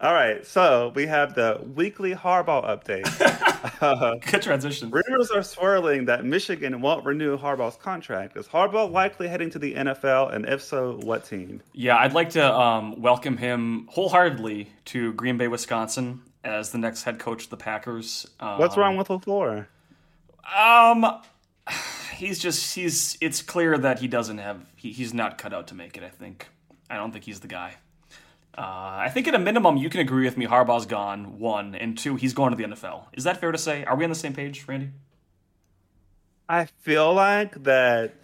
[0.00, 3.06] All right, so we have the weekly Harbaugh update.
[3.80, 4.88] Uh, Good transition.
[4.90, 8.36] rumors are swirling that Michigan won't renew Harbaugh's contract.
[8.36, 11.60] Is Harbaugh likely heading to the NFL, and if so, what team?
[11.72, 17.04] Yeah, I'd like to um, welcome him wholeheartedly to Green Bay, Wisconsin, as the next
[17.04, 18.26] head coach of the Packers.
[18.40, 19.66] Um, What's wrong with LaFleur?
[20.56, 21.20] Um,
[22.14, 23.18] he's just he's.
[23.20, 24.64] It's clear that he doesn't have.
[24.76, 26.02] He, he's not cut out to make it.
[26.02, 26.48] I think.
[26.90, 27.74] I don't think he's the guy.
[28.56, 30.46] Uh, I think at a minimum you can agree with me.
[30.46, 31.38] Harbaugh's gone.
[31.38, 33.04] One and two, he's going to the NFL.
[33.12, 33.84] Is that fair to say?
[33.84, 34.90] Are we on the same page, Randy?
[36.48, 38.14] I feel like that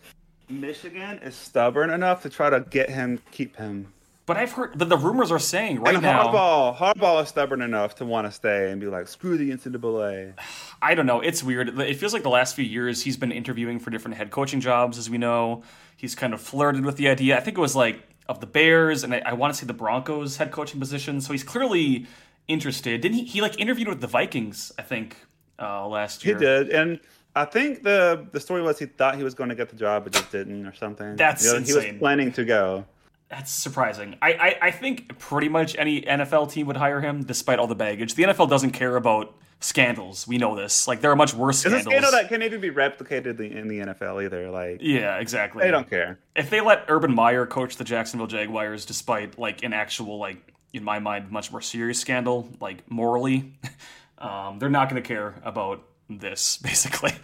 [0.49, 3.93] Michigan is stubborn enough to try to get him, keep him.
[4.27, 6.29] But I've heard that the rumors are saying right and now.
[6.29, 10.33] Harbaugh, Harbaugh is stubborn enough to want to stay and be like, screw the NCAA.
[10.81, 11.21] I don't know.
[11.21, 11.79] It's weird.
[11.79, 14.97] It feels like the last few years he's been interviewing for different head coaching jobs,
[14.97, 15.63] as we know.
[15.95, 17.37] He's kind of flirted with the idea.
[17.37, 19.75] I think it was like of the Bears, and I, I want to say the
[19.75, 21.21] Broncos head coaching position.
[21.21, 22.07] So he's clearly
[22.49, 23.03] interested.
[23.03, 23.25] Didn't he?
[23.25, 25.17] He like interviewed with the Vikings, I think,
[25.59, 26.39] uh, last year.
[26.39, 26.99] He did, and
[27.37, 30.05] I think the the story was he thought he was going to get the job,
[30.05, 31.17] but just didn't, or something.
[31.17, 31.83] That's you know, insane.
[31.83, 32.87] He was planning to go.
[33.35, 34.14] That's surprising.
[34.23, 37.75] I, I, I think pretty much any NFL team would hire him, despite all the
[37.75, 38.14] baggage.
[38.14, 40.29] The NFL doesn't care about scandals.
[40.29, 40.87] We know this.
[40.87, 41.92] Like there are much worse It's a scandals.
[41.92, 44.51] scandal that can't even be replicated in the NFL either.
[44.53, 45.64] Like yeah, exactly.
[45.64, 46.20] they don't care.
[46.37, 50.85] If they let Urban Meyer coach the Jacksonville Jaguars, despite like an actual like in
[50.85, 53.53] my mind much more serious scandal, like morally,
[54.18, 57.14] um, they're not going to care about this basically.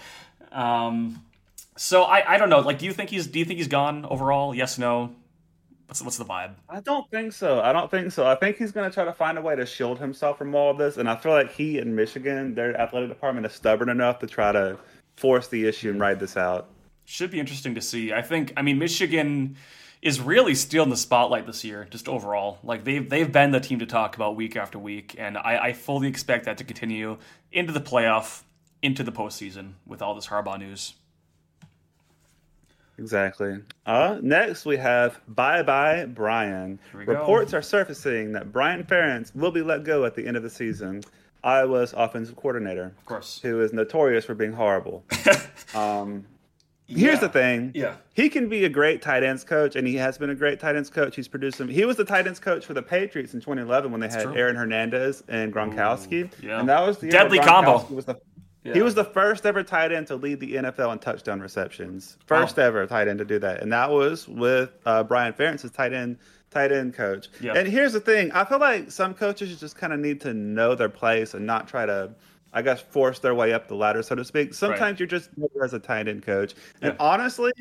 [0.51, 1.23] Um,
[1.77, 2.61] so I, I don't know.
[2.61, 4.53] Like, do you think he's do you think he's gone overall?
[4.57, 5.15] Yes, no.
[5.91, 6.55] What's what's the vibe?
[6.69, 7.61] I don't think so.
[7.61, 8.25] I don't think so.
[8.25, 10.71] I think he's going to try to find a way to shield himself from all
[10.71, 10.99] of this.
[10.99, 14.53] And I feel like he and Michigan, their athletic department, is stubborn enough to try
[14.53, 14.79] to
[15.17, 16.69] force the issue and ride this out.
[17.07, 18.13] Should be interesting to see.
[18.13, 18.53] I think.
[18.57, 19.57] I mean, Michigan
[20.01, 22.61] is really still in the spotlight this year, just overall.
[22.63, 25.73] Like they've they've been the team to talk about week after week, and I, I
[25.73, 27.19] fully expect that to continue
[27.51, 28.43] into the playoff,
[28.81, 30.95] into the postseason with all this Harbaugh news.
[33.01, 33.57] Exactly.
[33.87, 36.79] Uh, next, we have Bye Bye Brian.
[36.95, 37.13] we go.
[37.15, 40.51] Reports are surfacing that Brian Ferentz will be let go at the end of the
[40.51, 41.03] season.
[41.43, 43.41] Iowa's offensive coordinator, Of course.
[43.43, 45.03] who is notorious for being horrible.
[45.75, 46.27] um,
[46.87, 47.73] here's the thing.
[47.75, 47.95] Yeah.
[48.13, 50.77] He can be a great tight ends coach, and he has been a great tight
[50.77, 51.17] ends coach.
[51.17, 51.69] He's produced some.
[51.69, 54.37] He was the tight ends coach for the Patriots in 2011 when they had true.
[54.37, 56.31] Aaron Hernandez and Gronkowski.
[56.43, 56.61] yeah.
[56.61, 57.87] And that was the Deadly combo.
[57.89, 58.17] Was the,
[58.65, 58.75] Yeah.
[58.75, 62.19] He was the first ever tight end to lead the NFL in touchdown receptions.
[62.27, 62.65] First Wow.
[62.65, 65.93] ever tight end to do that, and that was with uh, Brian Ferentz, as tight
[65.95, 66.19] end
[66.51, 67.29] tight end coach.
[67.41, 67.55] Yeah.
[67.55, 70.75] And here's the thing: I feel like some coaches just kind of need to know
[70.75, 72.11] their place and not try to.
[72.53, 74.55] I guess force their way up the ladder, so to speak.
[74.55, 74.99] Sometimes Right.
[74.99, 75.31] you're just
[75.63, 76.57] as a tight end coach.
[76.83, 76.97] And Yeah.
[76.99, 77.53] honestly,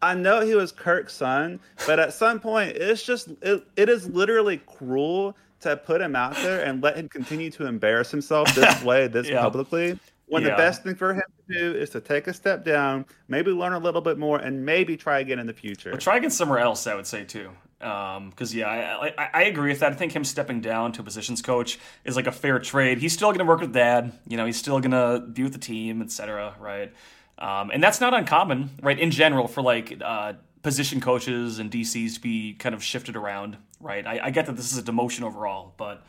[0.00, 4.08] I know he was Kirk's son, but at some point, it's just it, it is
[4.08, 8.82] literally cruel to put him out there and let him continue to embarrass himself this
[8.82, 9.42] way, this Yeah.
[9.42, 9.98] publicly.
[10.28, 10.50] When Yeah.
[10.50, 13.72] the best thing for him to do is to take a step down, maybe learn
[13.72, 15.90] a little bit more, and maybe try again in the future.
[15.90, 17.50] But try again somewhere else, I would say too.
[17.78, 19.92] Because yeah, I, I, I agree with that.
[19.92, 22.98] I think him stepping down to a positions coach is like a fair trade.
[22.98, 24.12] He's still going to work with Dad.
[24.26, 26.54] You know, he's still going to be with the team, etc.
[26.58, 26.92] Right?
[27.38, 28.98] Um, and that's not uncommon, right?
[28.98, 33.56] In general, for like uh, position coaches and DCs to be kind of shifted around,
[33.80, 34.04] right?
[34.04, 36.04] I, I get that this is a demotion overall, but.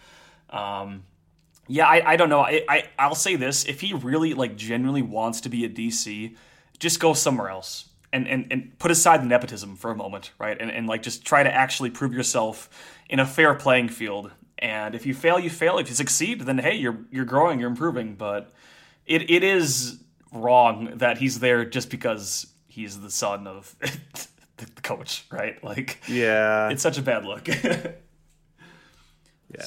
[0.50, 1.04] Um,
[1.70, 2.42] yeah, I, I don't know.
[2.42, 6.36] I, I I'll say this: if he really like genuinely wants to be a DC,
[6.80, 10.60] just go somewhere else and and, and put aside the nepotism for a moment, right?
[10.60, 12.70] And and like just try to actually prove yourself
[13.08, 14.32] in a fair playing field.
[14.58, 15.78] And if you fail, you fail.
[15.78, 18.16] If you succeed, then hey, you're you're growing, you're improving.
[18.16, 18.52] But
[19.06, 20.00] it it is
[20.34, 23.76] wrong that he's there just because he's the son of
[24.58, 25.64] the coach, right?
[25.64, 27.48] Like yeah, it's such a bad look.
[27.48, 27.94] yeah.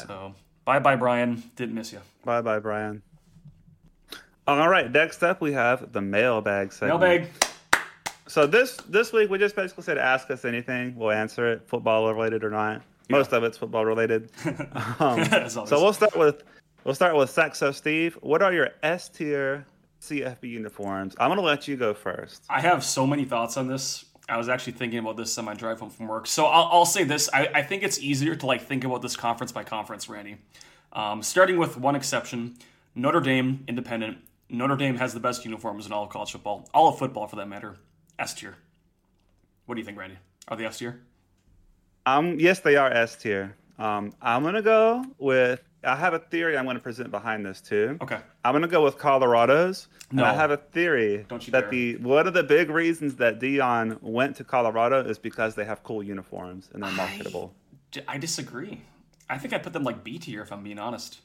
[0.07, 1.43] So bye bye, Brian.
[1.57, 2.01] Didn't miss you.
[2.25, 3.03] Bye bye, Brian.
[4.47, 7.01] All right, next up we have the mailbag segment.
[7.01, 7.29] Mailbag.
[8.27, 12.13] So this this week we just basically said ask us anything, we'll answer it, football
[12.13, 12.83] related or not.
[13.09, 14.31] Most of it's football related.
[14.99, 16.43] Um, so we'll start with
[16.85, 18.17] we'll start with Saxo Steve.
[18.21, 19.67] What are your S tier
[20.01, 21.15] CFB uniforms?
[21.19, 22.45] I'm gonna let you go first.
[22.49, 24.05] I have so many thoughts on this.
[24.33, 26.27] I was actually thinking about this on my drive home from work.
[26.27, 29.15] So I'll, I'll say this: I, I think it's easier to like think about this
[29.15, 30.39] conference by conference, Randy.
[30.95, 32.57] Um, starting with one exception:
[32.95, 34.19] Notre Dame, independent.
[34.49, 37.37] Notre Dame has the best uniforms in all of college football, all of football for
[37.37, 37.77] that matter.
[38.19, 38.57] S tier.
[39.67, 40.17] What do you think, Randy?
[40.49, 41.03] Are they S tier?
[42.07, 43.55] Um, yes, they are S tier.
[43.79, 45.61] Um, I'm gonna go with.
[45.85, 47.99] I have a theory I'm going to present behind this too.
[48.01, 48.21] Okay.
[48.45, 49.89] I'm going to go with Colorado's.
[50.11, 50.25] No.
[50.25, 51.71] And I have a theory Don't you that dare.
[51.71, 55.83] the one of the big reasons that Deion went to Colorado is because they have
[55.83, 57.55] cool uniforms and they're marketable.
[58.07, 58.83] I disagree.
[59.31, 61.21] I think I put them like B tier, if I'm being honest.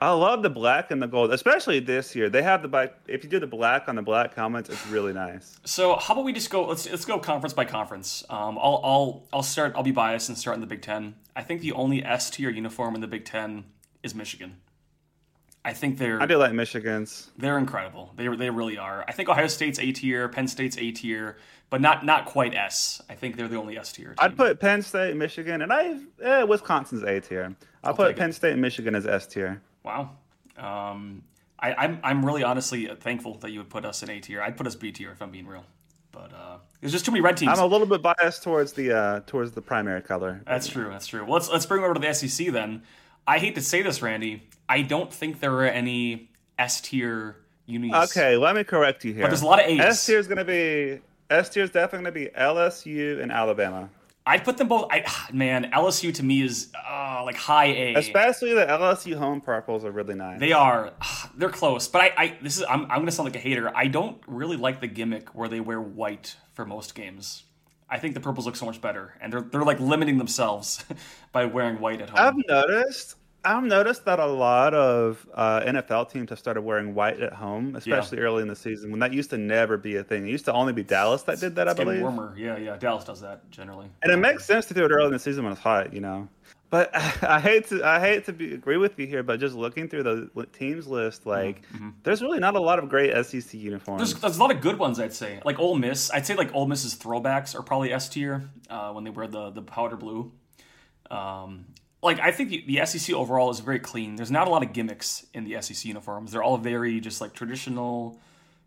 [0.00, 2.30] I love the black and the gold, especially this year.
[2.30, 2.94] They have the black.
[3.08, 5.58] If you do the black on the black helmets, it's really nice.
[5.64, 6.66] So how about we just go?
[6.66, 8.24] Let's let's go conference by conference.
[8.30, 9.72] Um, I'll I'll I'll start.
[9.74, 11.16] I'll be biased and start in the Big Ten.
[11.34, 13.64] I think the only S tier uniform in the Big Ten
[14.04, 14.58] is Michigan.
[15.64, 17.30] I think they're I do like Michigan's.
[17.36, 18.12] they're incredible.
[18.16, 19.04] They they really are.
[19.06, 21.36] I think Ohio State's A tier, Penn State's A tier,
[21.68, 23.02] but not not quite S.
[23.10, 24.14] I think they're the only S tier.
[24.18, 27.54] I'd put Penn State, Michigan, and I eh, Wisconsin's A tier.
[27.84, 28.20] I'll, put take it.
[28.20, 29.60] Penn State and Michigan as S tier.
[29.82, 30.10] Wow.
[30.56, 31.22] Um,
[31.58, 34.40] I, I'm I'm really honestly thankful that you would put us in A tier.
[34.40, 35.64] I'd put us B tier if I'm being real.
[36.10, 37.52] But uh, there's just too many red teams.
[37.52, 40.40] I'm a little bit biased towards the uh, towards the primary color.
[40.46, 40.88] That's true.
[40.90, 41.22] That's true.
[41.24, 42.82] Well, let's let's bring it over to the SEC then.
[43.26, 44.42] I hate to say this, Randy.
[44.68, 48.10] I don't think there are any S tier unis.
[48.10, 49.22] Okay, let me correct you here.
[49.22, 49.80] But there's a lot of A's.
[49.80, 51.00] S tier is going to be
[51.30, 53.90] S tier is definitely going to be LSU and Alabama,
[54.28, 54.88] I'd put them both.
[54.90, 57.94] I, man, LSU to me is uh, like high A.
[57.94, 60.38] especially the LSU home purples are really nice.
[60.38, 60.92] They are.
[61.34, 63.74] They're close, but I, I this is I'm, I'm gonna sound like a hater.
[63.74, 67.44] I don't really like the gimmick where they wear white for most games.
[67.88, 70.84] I think the purples look so much better, and they're they're like limiting themselves
[71.32, 72.18] by wearing white at home.
[72.20, 73.16] I've noticed.
[73.48, 77.76] I've noticed that a lot of uh, NFL teams have started wearing white at home,
[77.76, 78.90] especially early in the season.
[78.90, 80.28] When that used to never be a thing.
[80.28, 82.02] It used to only be Dallas that did that, I it's getting believe.
[82.02, 82.34] warmer.
[82.36, 82.76] Yeah, yeah.
[82.76, 83.88] Dallas does that generally.
[84.02, 86.00] And it makes sense to do it early in the season when it's hot, you
[86.00, 86.28] know.
[86.68, 89.88] But I hate to I hate to be, agree with you here, but just looking
[89.88, 91.62] through the teams list, like
[92.02, 94.10] there's really not a lot of great SEC uniforms.
[94.10, 95.40] There's, there's a lot of good ones, I'd say.
[95.44, 99.04] Like Ole Miss, I'd say like Ole Miss's throwbacks are probably S tier uh, when
[99.04, 100.32] they wear the the powder blue.
[101.10, 101.64] Um,
[102.02, 104.16] like I think the, the SEC overall is very clean.
[104.16, 106.32] There's not a lot of gimmicks in the SEC uniforms.
[106.32, 108.18] They're all very just like traditional,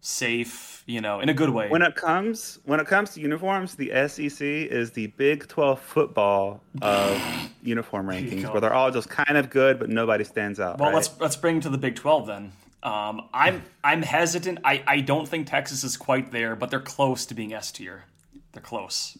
[0.01, 1.69] safe, you know, in a good way.
[1.69, 6.61] when it comes when it comes to uniforms, the SEC is the Big 12 football
[6.81, 7.21] of
[7.63, 10.79] uniform rankings, where they're all just kind of good, but nobody stands out.
[10.79, 10.95] well, right?
[10.95, 12.51] let's let's bring it to the Big Twelve then.
[12.83, 14.59] Um, I'm I'm hesitant.
[14.65, 18.05] I, I don't think Texas is quite there, but they're close to being S tier.
[18.53, 19.17] They're close.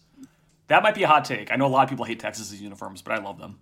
[0.66, 1.52] That might be a hot take.
[1.52, 3.58] I know a lot of people hate Texas's uniforms, but I love them.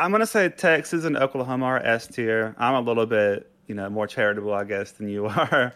[0.00, 2.54] I'm gonna say Texas and Oklahoma are S tier.
[2.58, 5.74] I'm a little bit, you know, more charitable, I guess, than you are.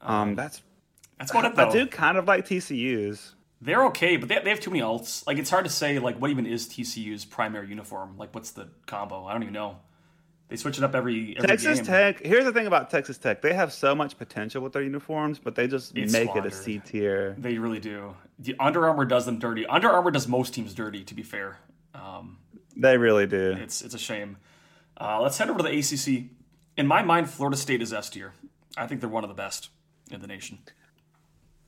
[0.00, 0.62] Um, that's
[1.18, 1.68] That's it though.
[1.68, 3.34] I do kind of like TCU's.
[3.60, 5.26] They're okay, but they, they have too many alts.
[5.26, 8.16] Like it's hard to say like what even is TCU's primary uniform?
[8.18, 9.26] Like what's the combo?
[9.26, 9.76] I don't even know.
[10.48, 11.86] They switch it up every, every Texas game.
[11.86, 12.20] Tech.
[12.20, 15.54] Here's the thing about Texas Tech: they have so much potential with their uniforms, but
[15.54, 17.34] they just It's make it a C tier.
[17.38, 18.14] They really do.
[18.38, 19.66] The Under Armour does them dirty.
[19.66, 21.02] Under Armour does most teams dirty.
[21.04, 21.56] To be fair,
[21.94, 22.38] um,
[22.76, 23.56] They really do.
[23.58, 24.36] it's it's a shame.
[25.00, 26.30] Uh, let's head over to the ACC.
[26.76, 28.32] In my mind, Florida State is S tier.
[28.76, 29.70] I think they're one of the best
[30.10, 30.58] in the nation.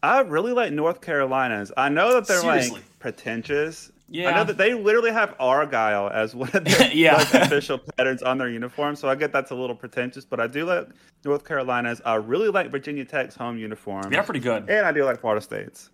[0.03, 1.73] I really like North Carolina's.
[1.77, 2.77] I know that they're Seriously.
[2.81, 3.91] like pretentious.
[4.09, 4.31] Yeah.
[4.31, 7.17] I know that they literally have Argyle as one of their Yeah.
[7.17, 10.47] like, official patterns on their uniform, so I get that's a little pretentious, but I
[10.47, 10.89] do like
[11.25, 12.01] North Carolina's.
[12.05, 14.11] I really like Virginia Tech's home uniform.
[14.11, 14.69] They're pretty good.
[14.71, 15.91] And I do like Florida State's.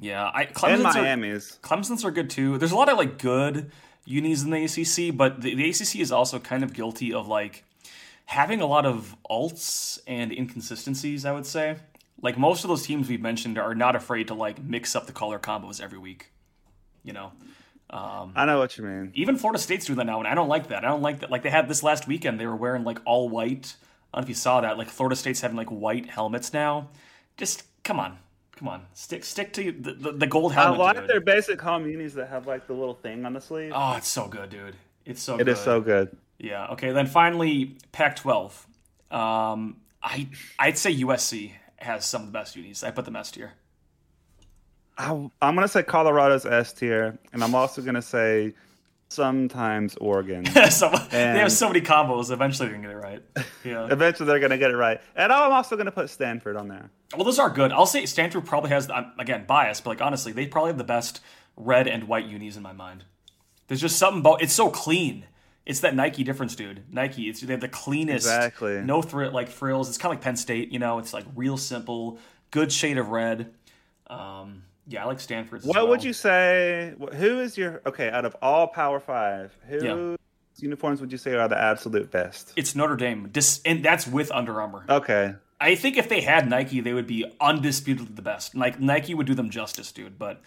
[0.00, 1.58] Yeah, I And Clemson's are, Miami's.
[1.62, 2.58] Clemson's are good too.
[2.58, 3.70] There's a lot of like good
[4.08, 7.64] unis in the ACC, but the, the ACC is also kind of guilty of like
[8.26, 11.24] having a lot of alts and inconsistencies.
[11.24, 11.76] I would say,
[12.22, 15.12] like most of those teams we've mentioned are not afraid to like mix up the
[15.12, 16.32] color combos every week.
[17.04, 17.32] You know,
[17.90, 19.12] Um, I know what you mean.
[19.14, 20.84] even Florida State's doing that now, and I don't like that.
[20.84, 21.30] I don't like that.
[21.30, 23.76] Like they had this last weekend, they were wearing like all white.
[24.12, 24.76] I don't know if you saw that.
[24.78, 26.88] Like Florida State's having like white helmets now.
[27.36, 28.18] Just come on,
[28.58, 30.80] come on, stick stick to the the, the gold I helmet.
[30.80, 31.08] like dude.
[31.08, 33.72] their basic home unis that have like the little thing on the sleeve.
[33.74, 34.74] Oh, it's so good, dude.
[35.06, 35.48] It's so It good.
[35.48, 36.16] is so good.
[36.38, 36.68] Yeah.
[36.72, 36.92] Okay.
[36.92, 38.52] Then finally, Pac-12.
[39.10, 42.82] Um, I I'd say USC has some of the best unis.
[42.84, 43.52] I put them S tier.
[44.96, 48.54] I, I'm gonna say Colorado's S tier, and I'm also gonna say
[49.08, 50.44] sometimes Oregon.
[50.70, 52.30] so they have so many combos.
[52.30, 53.22] Eventually, they're gonna get it right.
[53.64, 53.88] Yeah.
[53.90, 56.90] Eventually, they're gonna get it right, and I'm also gonna put Stanford on there.
[57.16, 57.72] well, those are good.
[57.72, 58.88] I'll say Stanford probably has.
[58.90, 61.20] I'm, again, bias, but like honestly, they probably have the best
[61.56, 63.04] red and white unis in my mind.
[63.66, 65.24] There's just something about it's so clean.
[65.66, 66.82] It's that Nike difference, dude.
[66.90, 68.80] Nike, it's they have the cleanest, Exactly.
[68.80, 69.88] no thrill like frills.
[69.90, 70.98] It's kind of like Penn State, you know.
[70.98, 72.18] It's like real simple,
[72.50, 73.52] good shade of red.
[74.06, 75.64] Um, yeah, I like Stanford's.
[75.64, 75.88] as What well.
[75.88, 76.94] would you say?
[77.14, 79.56] Who is your okay out of all Power Five?
[79.68, 80.16] Who Yeah.
[80.58, 82.52] uniforms would you say are the absolute best?
[82.56, 84.84] It's Notre Dame, Dis- and that's with Under Armour.
[84.88, 88.54] Okay, I think if they had Nike, they would be undisputedly the best.
[88.54, 90.18] Like Nike would do them justice, dude.
[90.18, 90.40] But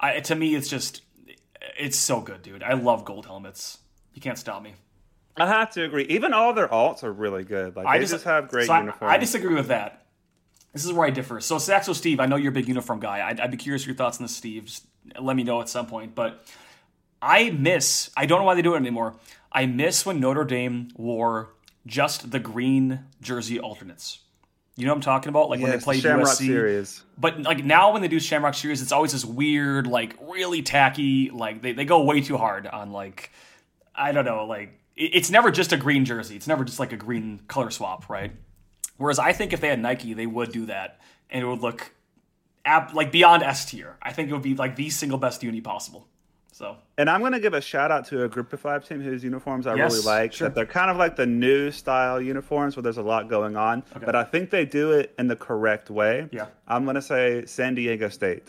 [0.00, 1.02] I, to me, it's just
[1.78, 2.62] it's so good, dude.
[2.62, 3.78] I love gold helmets.
[4.14, 4.74] You can't stop me.
[5.36, 6.04] I have to agree.
[6.10, 7.74] Even all their alts are really good.
[7.76, 9.12] Like I they just, have great so I- uniforms.
[9.14, 10.01] I, disagree with that.
[10.72, 11.40] This is where I differ.
[11.40, 13.26] So Saxo Steve, I know you're a big uniform guy.
[13.26, 14.64] I'd, I'd be curious your thoughts on this, Steve.
[14.64, 14.86] Just
[15.20, 16.14] let me know at some point.
[16.14, 16.46] But
[17.20, 18.10] I miss.
[18.16, 19.16] I don't know why they do it anymore.
[19.52, 21.50] I miss when Notre Dame wore
[21.86, 24.20] just the green jersey alternates.
[24.76, 25.50] You know what I'm talking about?
[25.50, 26.46] Like when yes, they the played Shamrock USC.
[26.46, 27.02] series.
[27.18, 31.28] But like now when they do Shamrock Series, it's always this weird, like really tacky,
[31.28, 33.30] like they, they go way too hard on like
[33.94, 36.36] I don't know, like it's never just a green jersey.
[36.36, 38.32] It's never just like a green color swap, right?
[39.02, 41.90] Whereas I think if they had Nike, they would do that, and it would look
[42.64, 43.96] ab- like beyond S tier.
[44.00, 46.06] I think it would be like the single best uni possible.
[46.52, 49.00] So, and I'm going to give a shout out to a group of five team
[49.02, 50.32] whose uniforms I Yes, really like.
[50.34, 50.48] sure.
[50.48, 53.82] That they're kind of like the new style uniforms where there's a lot going on,
[53.96, 54.04] Okay.
[54.06, 56.28] but I think they do it in the correct way.
[56.30, 56.46] Yeah.
[56.68, 58.44] I'm going to say San Diego State.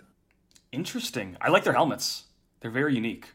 [0.72, 1.36] interesting.
[1.42, 2.26] I like their helmets.
[2.60, 3.28] They're very unique.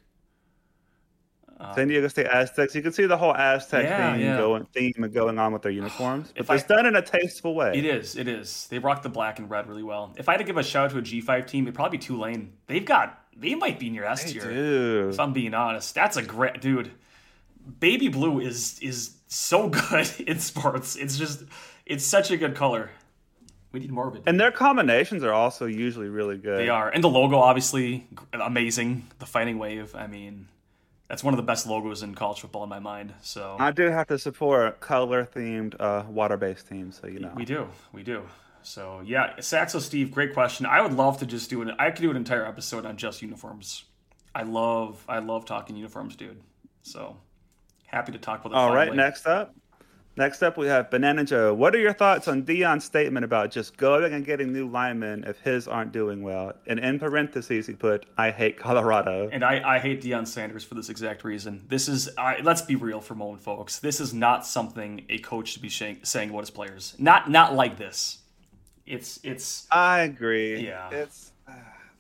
[1.61, 2.75] Um, San Diego State Aztecs.
[2.75, 4.37] You can see the whole Aztec Yeah, theme yeah.
[4.37, 6.33] going theme going on with their uniforms.
[6.37, 7.73] If But it's I- done in a tasteful way.
[7.75, 8.17] It is.
[8.17, 8.67] It is.
[8.71, 10.13] They rock the black and red really well.
[10.17, 12.05] If I had to give a shout out to a G5 team, it'd probably be
[12.05, 12.53] Tulane.
[12.69, 13.19] They've got.
[13.37, 14.43] They might be in your S tier.
[14.43, 15.09] do.
[15.13, 16.91] If I'm being honest, that's a great dude.
[17.81, 20.97] Baby blue is is so good in sports.
[20.97, 21.45] It's just
[21.87, 22.91] it's such a good color.
[23.73, 24.23] We need more of it.
[24.27, 26.59] And their combinations are also usually really good.
[26.59, 29.07] they are, and the logo obviously amazing.
[29.19, 29.95] The Fighting Wave.
[29.95, 30.49] I mean,
[31.09, 33.15] that's one of the best logos in college football in my mind.
[33.23, 37.33] So I do have to support color themed uh, water based teams, so you know.
[37.35, 38.23] We do, we do.
[38.63, 40.67] So yeah, Saxo Steve, great question.
[40.67, 41.73] I would love to just do an.
[41.79, 43.85] I could do an entire episode on just uniforms.
[44.35, 46.41] I love, I love talking uniforms, dude.
[46.83, 47.17] So
[47.87, 48.57] happy to talk about.
[48.57, 49.55] All right, next up.
[50.19, 51.55] Next up, we have Banana Joe.
[51.55, 55.39] What are your thoughts on Deion's statement about just going and getting new linemen if
[55.39, 56.55] his aren't doing well?
[56.67, 59.29] And in parentheses, he put, I hate Colorado.
[59.31, 61.65] And I, I hate Deion Sanders for this exact reason.
[61.69, 63.79] This is, I, let's be real for a moment, folks.
[63.79, 66.97] This is not something a coach should be saying, saying about his players.
[66.99, 68.19] Not, not like this.
[68.87, 69.69] It's, it's.
[69.71, 70.67] I agree.
[70.67, 70.91] Yeah.
[70.91, 71.31] It's.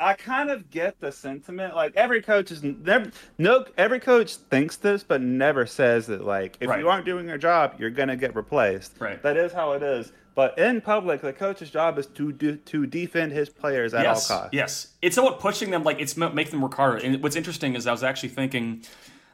[0.01, 1.75] I kind of get the sentiment.
[1.75, 3.65] Like every coach is never no.
[3.77, 6.25] Every coach thinks this, but never says that.
[6.25, 6.81] Like if Right.
[6.81, 8.93] you aren't doing your job, you're gonna get replaced.
[8.99, 9.21] Right.
[9.23, 10.13] That is how it is.
[10.35, 14.31] But in public, the coach's job is to do to defend his players at yes,
[14.31, 14.55] all costs.
[14.55, 15.83] Yes, it's about pushing them.
[15.83, 16.99] Like it's ma- make them work harder.
[17.05, 18.85] And what's interesting is I was actually thinking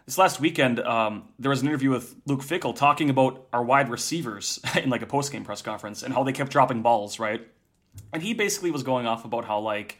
[0.07, 0.81] this last weekend.
[0.81, 5.03] Um, there was an interview with Luke Fickell talking about our wide receivers in like
[5.03, 7.47] a post game press conference and how they kept dropping balls, right?
[8.15, 9.99] And he basically was going off about how like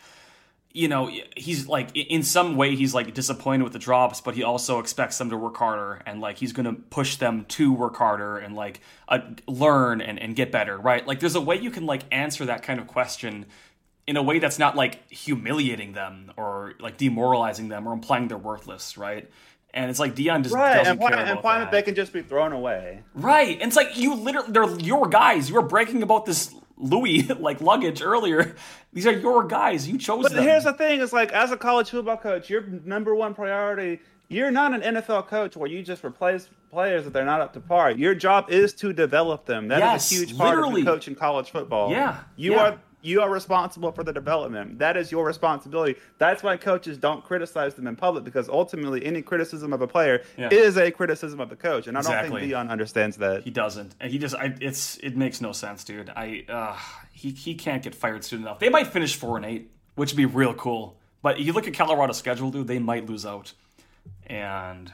[0.75, 4.43] you know he's like in some way he's like disappointed with the drops but he
[4.43, 8.37] also expects them to work harder and like he's gonna push them to work harder
[8.37, 11.87] and like uh, learn and, and get better right like there's a way you can
[11.87, 13.47] like answer that kind of question
[14.07, 18.37] in a way that's not like humiliating them or like demoralizing them or implying they're
[18.37, 19.31] worthless right
[19.73, 21.73] and it's like Deion just Right, doesn't and, why, care and why that.
[21.73, 23.03] they can just be thrown away.
[23.13, 23.61] Right.
[23.61, 25.51] And it's like you literally they're your guys.
[25.51, 28.55] You are breaking about this Louis like luggage earlier.
[28.93, 29.89] These are your guys.
[29.89, 30.43] You chose But them.
[30.45, 34.01] here's the thing: is like as a college football coach, your number one priority.
[34.29, 37.61] You're not an NFL coach where you just replace players that they're not up to
[37.61, 37.91] par.
[37.91, 39.69] Your job is to develop them.
[39.69, 40.81] That is Yes, a huge part literally.
[40.81, 41.91] of the coach in college football.
[41.91, 42.59] Yeah, you yeah.
[42.61, 44.79] are you are responsible for the development.
[44.79, 45.97] That is your responsibility.
[46.19, 50.23] That's why coaches don't criticize them in public because ultimately any criticism of a player
[50.39, 50.49] Yeah.
[50.51, 53.43] is a criticism of the coach, and I don't think Deion understands that.
[53.43, 53.95] he doesn't.
[54.01, 56.11] And he just I it's it makes no sense, dude.
[56.11, 56.77] I uh
[57.13, 58.59] he he can't get fired soon enough.
[58.59, 60.99] They might finish 4 and 8, which would be real cool.
[61.23, 63.53] But you look at Colorado's schedule, dude, they might lose out.
[64.27, 64.93] And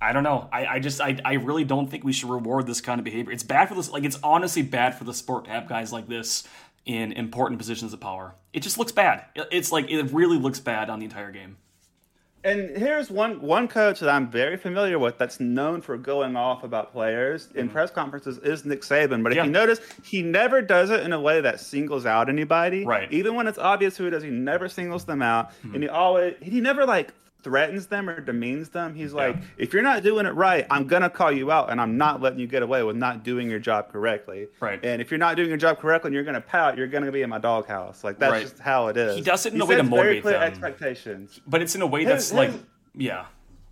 [0.00, 0.48] I don't know.
[0.52, 3.32] I, I just I, I really don't think we should reward this kind of behavior.
[3.32, 6.06] It's bad for this like it's honestly bad for the sport to have guys like
[6.08, 6.46] this
[6.88, 8.34] in important positions of power.
[8.52, 9.26] It just looks bad.
[9.52, 11.58] It's like it really looks bad on the entire game.
[12.44, 16.62] And here's one one coach that I'm very familiar with that's known for going off
[16.62, 19.22] about players in press conferences is Nick Saban.
[19.22, 19.38] But if Mm-hmm.
[19.38, 19.44] Yeah.
[19.44, 22.84] you notice, he never does it in a way that singles out anybody.
[22.86, 23.08] Right.
[23.08, 23.14] Mm-hmm.
[23.16, 26.36] Even when it's obvious who it is, he never singles them out, and he always
[26.40, 27.12] he never like
[27.48, 28.94] threatens them or demeans them.
[28.94, 31.96] He's like, if you're not doing it right, I'm gonna call you out, and I'm
[31.96, 34.48] not letting you get away with not doing your job correctly.
[34.60, 34.78] Right.
[34.84, 37.22] And if you're not doing your job correctly, and you're gonna pout, you're gonna be
[37.22, 38.04] in my doghouse.
[38.04, 38.42] Like that's Right.
[38.42, 39.16] just how it is.
[39.16, 40.42] He does it in He a way to sets very clear them.
[40.42, 41.40] expectations.
[41.46, 42.50] But it's in a way that's His- like
[42.94, 43.24] yeah.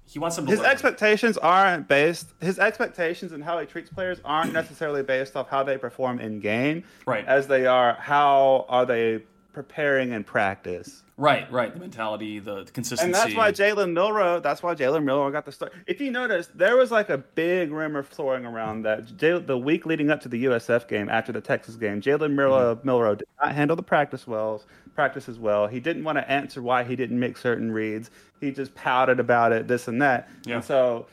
[0.09, 0.71] He wants them to His learn.
[0.71, 2.33] expectations aren't based.
[2.41, 6.41] His expectations and how he treats players aren't necessarily based off how they perform in
[6.41, 7.27] game, Right.
[7.27, 11.03] As they are how are they preparing in practice.
[11.19, 11.73] Right, right.
[11.73, 13.05] The mentality, the consistency.
[13.07, 14.39] And that's why Jalen Milroe.
[14.39, 15.73] That's why Jalen Milroe got the start.
[15.87, 19.87] If you notice, there was like a big rumor flowing around that J- the week
[19.87, 22.87] leading up to the USF game, after the Texas game, Jalen Milroe, Mm-hmm.
[22.87, 24.63] Milroe did not handle the practice well.
[24.95, 25.67] Practice as well.
[25.67, 28.11] He didn't want to answer why he didn't make certain reads.
[28.41, 30.29] He just pouted about it, this and that.
[30.45, 30.57] Yeah.
[30.57, 31.07] And so.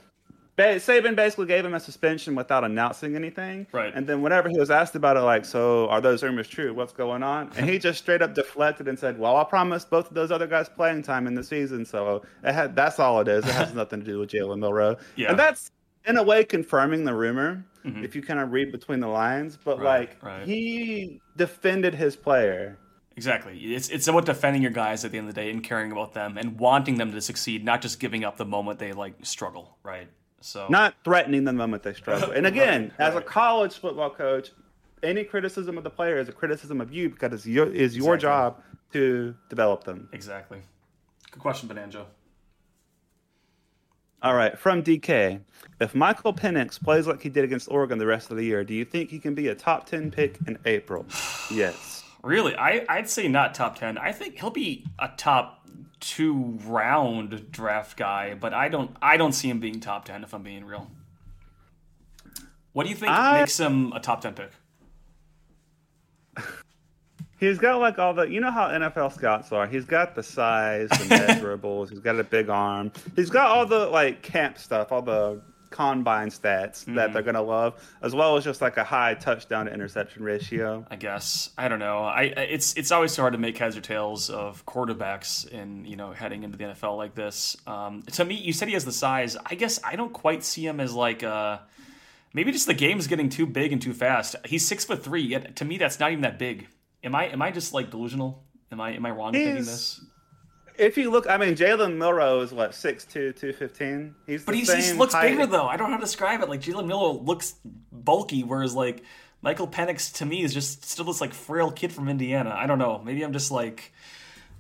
[0.55, 3.65] Ba- Saban basically gave him a suspension without announcing anything.
[3.71, 3.91] Right.
[3.93, 6.73] And then whenever he was asked about it, like, so are those rumors true?
[6.73, 7.51] What's going on?
[7.57, 10.45] And he just straight up deflected and said, well, I promised both of those other
[10.47, 11.85] guys playing time in the season.
[11.85, 13.45] So it had, that's all it is.
[13.45, 14.97] It has nothing to do with Jalen Milroe.
[15.15, 15.31] Yeah.
[15.31, 15.71] And that's,
[16.05, 18.03] in a way, confirming the rumor, mm-hmm.
[18.03, 19.57] if you kind of read between the lines.
[19.63, 20.45] But, Right, like, right.
[20.45, 22.77] he defended his player.
[23.15, 23.57] Exactly.
[23.57, 26.13] It's it's about defending your guys at the end of the day and caring about
[26.13, 29.77] them and wanting them to succeed, not just giving up the moment they like struggle,
[29.83, 30.07] right?
[30.43, 32.31] So not threatening them the moment they struggle.
[32.31, 34.51] And again, Right, as a college football coach,
[35.01, 38.15] any criticism of the player is a criticism of you because it's your is your
[38.15, 38.19] Exactly.
[38.19, 38.61] job
[38.93, 40.09] to develop them.
[40.11, 40.59] exactly.
[41.31, 42.05] Good question, Bonanjo.
[44.21, 45.41] All right, from DK.
[45.81, 48.73] If Michael Penix plays like he did against Oregon the rest of the year, do
[48.73, 51.05] you think he can be a top 10 pick in April?
[51.51, 52.03] Yes.
[52.23, 53.97] Really, I I'd say not top ten.
[53.97, 55.62] I think he'll be a top
[56.03, 60.33] two round draft guy, but I don't I don't see him being top ten if
[60.33, 60.91] I'm being real.
[62.73, 64.51] What do you think I- makes him a top ten pick?
[67.39, 69.67] He's got like all the, you know how NFL scouts are.
[69.67, 71.89] He's got the size, the measurables.
[71.89, 72.89] he's got a big arm.
[73.17, 75.41] He's got all the like camp stuff, all the
[75.73, 79.73] combine stats that they're gonna love, as well as just like a high touchdown to
[79.73, 80.85] interception ratio.
[80.89, 82.03] I guess I don't know.
[82.03, 85.95] I it's it's always so hard to make heads or tails of quarterbacks in you
[85.95, 87.57] know heading into the NFL like this.
[87.67, 89.35] Um, to me, you said he has the size.
[89.45, 91.57] I guess I don't quite see him as like uh
[92.33, 94.35] maybe just the game's getting too big and too fast.
[94.45, 95.23] He's six foot three.
[95.23, 96.67] Yet to me, that's not even that big.
[97.03, 98.43] Am I am I just like delusional?
[98.71, 99.99] Am I am I wrong in thinking this?
[100.77, 104.15] If you look, I mean, Jalen Milroe is what 6'2", 215.
[104.25, 105.29] He's But he looks height.
[105.29, 105.65] bigger though.
[105.67, 106.49] I don't know how to describe it.
[106.49, 107.55] Like Jalen Milroe looks
[107.91, 109.03] bulky, whereas like
[109.41, 112.53] Michael Penix to me is just still this like frail kid from Indiana.
[112.57, 113.01] I don't know.
[113.03, 113.93] Maybe I'm just like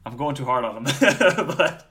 [0.05, 0.83] I'm going too hard on him.
[0.99, 1.89] but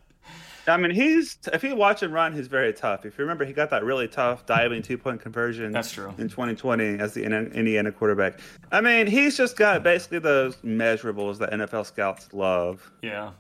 [0.66, 3.05] I mean, he's if you watch him run, he's very tough.
[3.05, 5.73] If you remember, he got that really tough diving two point conversion.
[5.73, 6.14] That's true.
[6.18, 8.39] In 2020, as the Indiana quarterback,
[8.70, 12.93] I mean, he's just got basically those measurables that NFL scouts love.
[13.03, 13.31] yeah,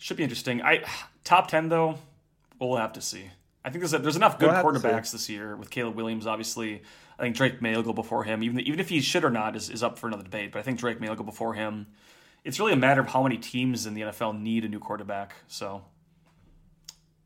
[0.00, 0.62] should be interesting.
[0.62, 0.82] I
[1.24, 1.98] top ten though,
[2.58, 3.30] we'll have to see.
[3.64, 4.88] I think there's a, there's enough good We'll have to see.
[4.88, 6.26] quarterbacks this year with Caleb Williams.
[6.26, 6.82] Obviously,
[7.18, 8.42] I think Drake Maye will go before him.
[8.42, 10.52] Even even if he should or not is, is up for another debate.
[10.52, 11.86] But I think Drake Maye will go before him.
[12.42, 15.34] It's really a matter of how many teams in the NFL need a new quarterback.
[15.46, 15.82] So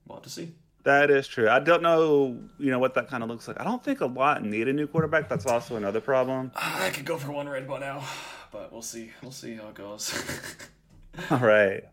[0.07, 0.53] we'll have to see.
[0.83, 1.49] That is true.
[1.49, 3.59] I don't know, you know, what that kind of looks like.
[3.59, 5.31] I don't think a lot need a new quarterback.
[5.31, 6.53] That's also another problem.
[6.57, 8.05] I could go for one right about now,
[8.53, 9.13] but we'll see.
[9.23, 10.13] We'll see how it goes.
[11.31, 11.85] All right.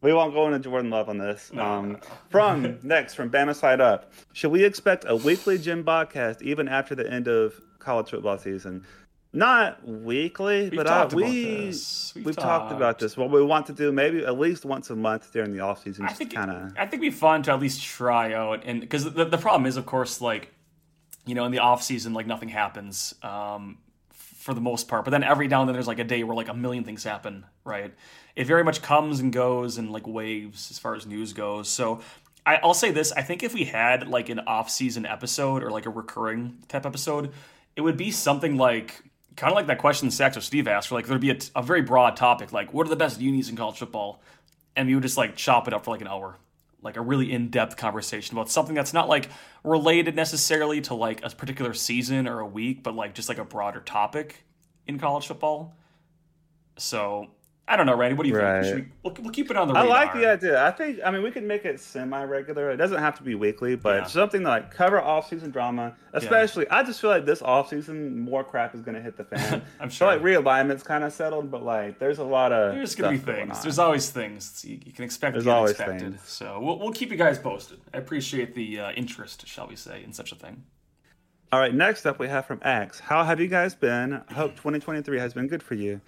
[0.00, 1.50] We won't go into Jordan Love on this.
[1.52, 1.98] No, um, no.
[2.30, 6.94] From next, from Bama Side Up, should we expect a weekly gym podcast even after
[6.94, 8.84] the end of college football season?
[9.32, 11.22] Not weekly, We've but uh, we
[12.14, 13.16] We've, we've talked about this.
[13.16, 16.06] What we want to do, maybe at least once a month during the off season,
[16.06, 16.72] I think kind of.
[16.78, 19.66] I think it'd be fun to at least try out, and because the, the problem
[19.66, 20.54] is, of course, like
[21.26, 23.76] you know, in the off season, like nothing happens um,
[24.48, 25.04] for the most part.
[25.04, 27.04] But then every now and then, there's like a day where like a million things
[27.04, 27.92] happen, right?
[28.34, 31.68] It very much comes and goes in like waves as far as news goes.
[31.68, 32.00] So
[32.46, 35.70] I, I'll say this: I think if we had like an off season episode or
[35.70, 37.30] like a recurring type episode,
[37.76, 39.02] it would be something like.
[39.36, 42.16] Kind of like that question Saxo Steve asked, where like there'd be a very broad
[42.16, 44.20] topic, like what are the best unis in college football,
[44.74, 46.38] and we would just like chop it up for like an hour
[46.82, 49.28] like a really in-depth conversation about something that's not like
[49.64, 53.44] related necessarily to like a particular season or a week but like just like a
[53.44, 54.44] broader topic
[54.86, 55.76] in college football.
[56.78, 57.28] So
[57.68, 58.62] i don't know randy what do you Right.
[58.64, 60.64] think we, we'll, we'll keep it on the I like the idea.
[60.66, 61.00] I think.
[61.04, 62.70] I mean, we can make it semi-regular.
[62.70, 64.06] It doesn't have to be weekly, but Yeah.
[64.06, 65.94] something to like cover off-season drama.
[66.12, 69.62] Especially, I just feel like this off-season more crap is going to hit the fan.
[69.80, 70.08] I'm I sure.
[70.08, 73.18] feel like realignment's kind of settled, but like there's a lot of there's gonna be
[73.18, 76.28] stuff going things there's always things you, you can expect There's the always unexpected things.
[76.28, 80.02] so we'll, we'll keep you guys posted i appreciate the uh, interest shall we say
[80.04, 80.62] in such a thing
[81.52, 83.00] All right, next up we have from Axe.
[83.00, 84.22] How have you guys been?
[84.28, 86.00] I hope 2023 has been good for you.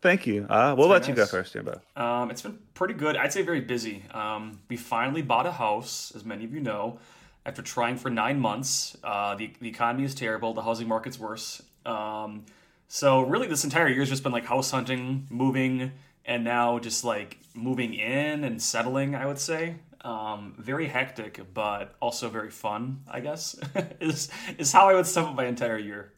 [0.00, 0.46] Thank you.
[0.48, 1.80] Uh, we'll let very you go first, Jimbo.
[1.94, 3.16] Um, it's been pretty good.
[3.16, 4.04] I'd say very busy.
[4.12, 6.98] Um, we finally bought a house, as many of you know,
[7.44, 8.96] after trying for nine months.
[9.04, 10.54] Uh, the, the economy is terrible.
[10.54, 11.62] The housing market's worse.
[11.84, 12.46] Um,
[12.88, 15.92] so really, this entire year has just been like house hunting, moving,
[16.24, 19.14] and now just like moving in and settling.
[19.14, 23.02] I would say um, very hectic, but also very fun.
[23.08, 23.54] I guess
[24.00, 26.12] is is how I would sum up my entire year.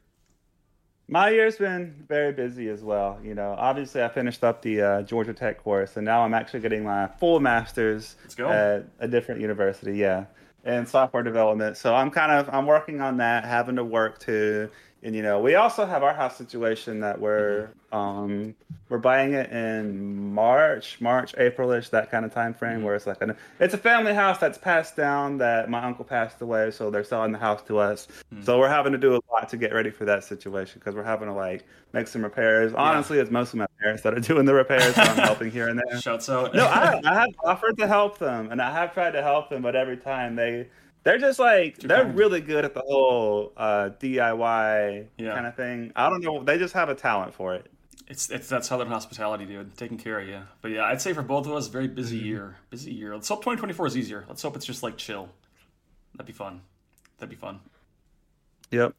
[1.12, 3.18] My year's been very busy as well.
[3.22, 6.60] You know, obviously I finished up the uh, Georgia Tech course, and now I'm actually
[6.60, 8.16] getting my full master's
[8.50, 9.98] at a different university.
[9.98, 10.24] Yeah,
[10.64, 11.76] in software development.
[11.76, 14.70] So I'm kind of I'm working on that, having to work too.
[15.04, 17.98] And you know, we also have our house situation that we're Mm-hmm.
[17.98, 18.54] um,
[18.88, 22.84] we're buying it in March, March, Aprilish, that kind of time frame, Mm-hmm.
[22.84, 26.40] where it's like an it's a family house that's passed down that my uncle passed
[26.40, 28.06] away, so they're selling the house to us.
[28.34, 28.44] Mm.
[28.44, 31.02] So we're having to do a lot to get ready for that situation because we're
[31.04, 32.72] having to like make some repairs.
[32.74, 35.78] Honestly, it's mostly my parents that are doing the repairs, so I'm helping here and
[35.78, 36.00] there.
[36.00, 36.54] Shouts out.
[36.54, 39.62] No, I, I have offered to help them, and I have tried to help them,
[39.62, 40.68] but every time they
[41.04, 45.34] they're just like they're really good at the whole uh, DIY Yeah.
[45.34, 45.92] kind of thing.
[45.96, 47.66] I don't know, they just have a talent for it.
[48.08, 50.40] It's, it's that Southern hospitality, dude, taking care of you.
[50.60, 52.26] But yeah, I'd say for both of us, very busy Mm-hmm.
[52.26, 53.14] year, busy year.
[53.14, 54.24] Let's hope 2024 is easier.
[54.28, 55.28] Let's hope it's just like chill.
[56.14, 56.60] That'd be fun.
[57.18, 57.60] That'd be fun.
[58.70, 58.94] Yep.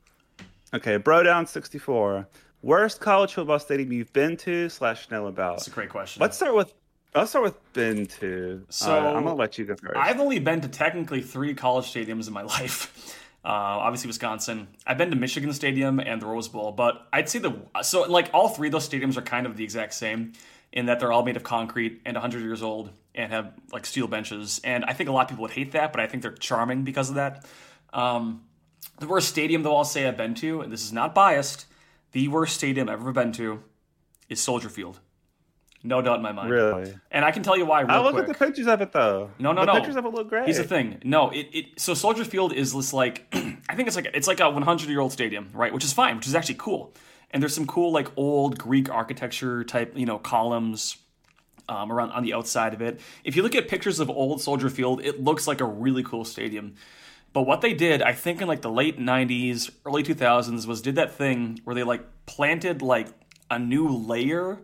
[0.73, 2.27] Okay, Bro Down 64.
[2.63, 5.57] Worst college football stadium you've been to slash know about?
[5.57, 6.21] That's a great question.
[6.21, 6.73] Let's start with
[7.15, 8.65] Let's start with been to.
[8.69, 9.95] So uh, I'm gonna let you go first.
[9.95, 13.19] I've only been to technically three college stadiums in my life.
[13.45, 14.67] Uh, obviously, Wisconsin.
[14.87, 18.29] I've been to Michigan Stadium and the Rose Bowl, but I'd say the so like
[18.33, 20.33] all three of those stadiums are kind of the exact same
[20.71, 24.07] in that they're all made of concrete and 100 years old and have like steel
[24.07, 24.59] benches.
[24.63, 26.83] And I think a lot of people would hate that, but I think they're charming
[26.83, 27.45] because of that.
[27.93, 28.43] Um,
[28.99, 31.67] the worst stadium, though, I'll say I've been to, and this is not biased,
[32.11, 33.63] the worst stadium I've ever been to
[34.29, 34.99] is Soldier Field.
[35.85, 36.49] No doubt in my mind.
[36.49, 36.93] Really?
[37.11, 37.81] And I can tell you why.
[37.81, 38.23] I look quick.
[38.23, 39.31] at the pictures of it though.
[39.37, 39.73] No, no, the no.
[39.73, 40.45] pictures of it look great.
[40.45, 40.99] Here's the thing.
[41.03, 44.39] No, it, it so Soldier Field is this like I think it's like it's like
[44.39, 45.73] a 100 year old stadium, right?
[45.73, 46.93] Which is fine, which is actually cool.
[47.31, 50.97] And there's some cool like old Greek architecture type, you know, columns
[51.67, 53.01] um, around on the outside of it.
[53.25, 56.23] If you look at pictures of old Soldier Field, it looks like a really cool
[56.23, 56.75] stadium.
[57.33, 60.95] But what they did, I think in like the late 90s, early 2000s was did
[60.95, 63.07] that thing where they like planted like
[63.49, 64.59] a new layer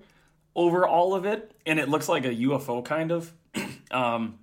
[0.59, 3.31] over all of it and it looks like a UFO kind of.
[3.91, 4.39] um,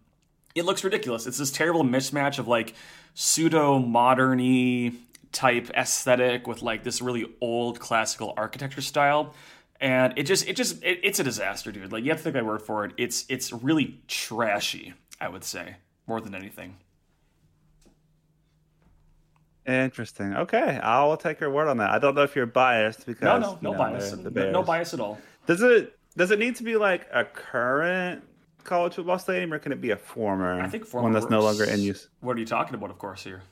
[0.54, 1.26] it looks ridiculous.
[1.26, 2.72] It's this terrible mismatch of like
[3.12, 4.94] pseudo moderny
[5.30, 9.34] type aesthetic with like this really old classical architecture style.
[9.78, 11.92] And it just, it just, it, it's a disaster, dude.
[11.92, 12.92] Like you have to take my word for it.
[12.96, 14.94] It's, it's really trashy.
[15.20, 16.78] I would say more than anything.
[19.66, 20.34] Interesting.
[20.34, 21.90] Okay, I'll take your word on that.
[21.90, 24.16] I don't know if you're biased because No, no, no bias.
[24.16, 25.18] No, no bias at all.
[25.46, 28.22] Does it does it need to be like a current
[28.64, 30.60] college football stadium, or can it be a former?
[30.60, 32.08] I think former one that's no longer in use.
[32.20, 32.90] What are you talking about?
[32.90, 33.42] Of course, here.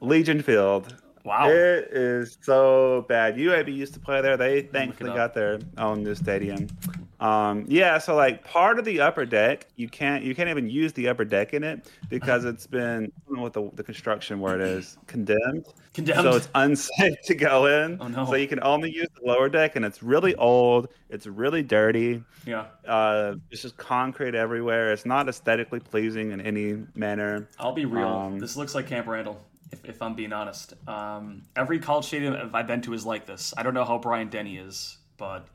[0.00, 0.94] Legion Field.
[1.24, 1.48] Wow.
[1.48, 3.36] It is so bad.
[3.36, 4.36] UAB used to play there.
[4.36, 6.68] They thankfully got their own new stadium.
[7.18, 10.92] Um, yeah, so like part of the upper deck, you can't you can't even use
[10.92, 14.40] the upper deck in it because it's been I don't know what the, the construction
[14.40, 15.64] word is condemned.
[15.94, 16.20] Condemned.
[16.22, 17.96] So it's unsafe to go in.
[18.02, 18.26] Oh, no.
[18.26, 20.88] So you can only use the lower deck, and it's really old.
[21.08, 22.22] It's really dirty.
[22.44, 22.66] yeah.
[22.86, 24.92] Uh, it's just concrete everywhere.
[24.92, 27.48] It's not aesthetically pleasing in any manner.
[27.58, 28.08] I'll be real.
[28.08, 29.40] Um, this looks like Camp Randall,
[29.74, 30.74] if, if I'm being honest.
[30.88, 33.52] Um, every college stadium I've been to is like this.
[33.56, 35.46] I don't know how Bryant Denny is, but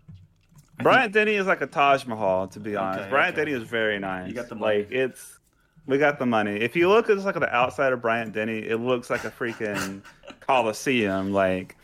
[0.81, 3.01] Bryant Denny is like a Taj Mahal, to be honest.
[3.01, 3.45] Okay, Bryant okay.
[3.45, 4.27] Denny is very nice.
[4.27, 4.79] You got the money.
[4.79, 5.39] Like it's,
[5.85, 6.57] we got the money.
[6.57, 9.31] If you look at just like the outside of Bryant Denny, it looks like a
[9.31, 10.01] freaking
[10.41, 11.31] coliseum.
[11.31, 11.75] Like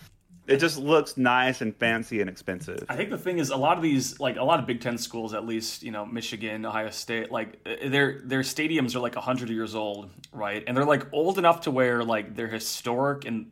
[0.47, 2.85] it just looks nice and fancy and expensive.
[2.87, 4.97] I think the thing is a lot of these, like a lot of Big Ten
[4.97, 9.49] schools, at least you know Michigan, Ohio State, like their their stadiums are like hundred
[9.49, 10.63] years old, right?
[10.67, 13.51] And they're like old enough to where like they're historic and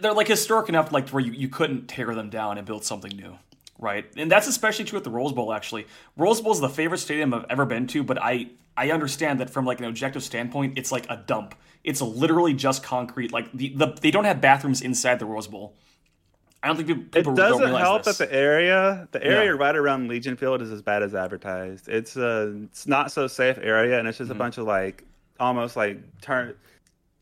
[0.00, 3.14] they're like historic enough like where you, you couldn't tear them down and build something
[3.14, 3.38] new.
[3.80, 5.52] Right, and that's especially true at the Rose Bowl.
[5.52, 5.86] Actually,
[6.16, 9.50] Rose Bowl is the favorite stadium I've ever been to, but I I understand that
[9.50, 11.54] from like an objective standpoint, it's like a dump.
[11.84, 13.32] It's literally just concrete.
[13.32, 15.76] Like the, the they don't have bathrooms inside the Rose Bowl.
[16.62, 18.18] I don't think people, people don't like It doesn't help this.
[18.18, 19.58] that the area, the area Yeah.
[19.58, 21.88] right around Legion Field is as bad as advertised.
[21.88, 24.24] It's a, it's not so safe area, and it's Mm-hmm.
[24.24, 25.04] just a bunch of like,
[25.38, 26.56] almost like turn,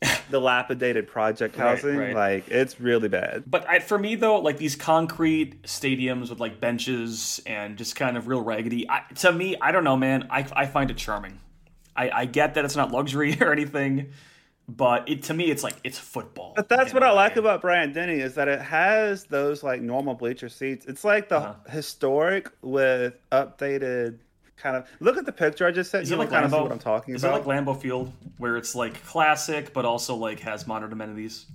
[0.30, 1.97] dilapidated project Right, housing.
[1.97, 2.14] right.
[2.14, 3.45] Like it's really bad.
[3.47, 8.16] But I, for me though, like these concrete stadiums with like benches and just kind
[8.16, 10.28] of real raggedy, I, to me, I don't know, man.
[10.30, 11.41] I, I find it charming.
[11.95, 14.11] I, I get that it's not luxury or anything,
[14.69, 16.53] but it to me, it's like it's football.
[16.57, 20.14] But that's what I like about Bryant Denny is that it has those like normal
[20.14, 20.87] bleacher seats.
[20.87, 21.55] It's like the Uh-huh.
[21.71, 24.19] historic with updated
[24.57, 24.89] kind of.
[25.01, 26.17] Look at the picture I just sent Is you.
[26.17, 27.41] it like kind of see what I'm talking Is about.
[27.41, 31.47] Is it like Lambeau Field, where it's like classic, but also like has modern amenities?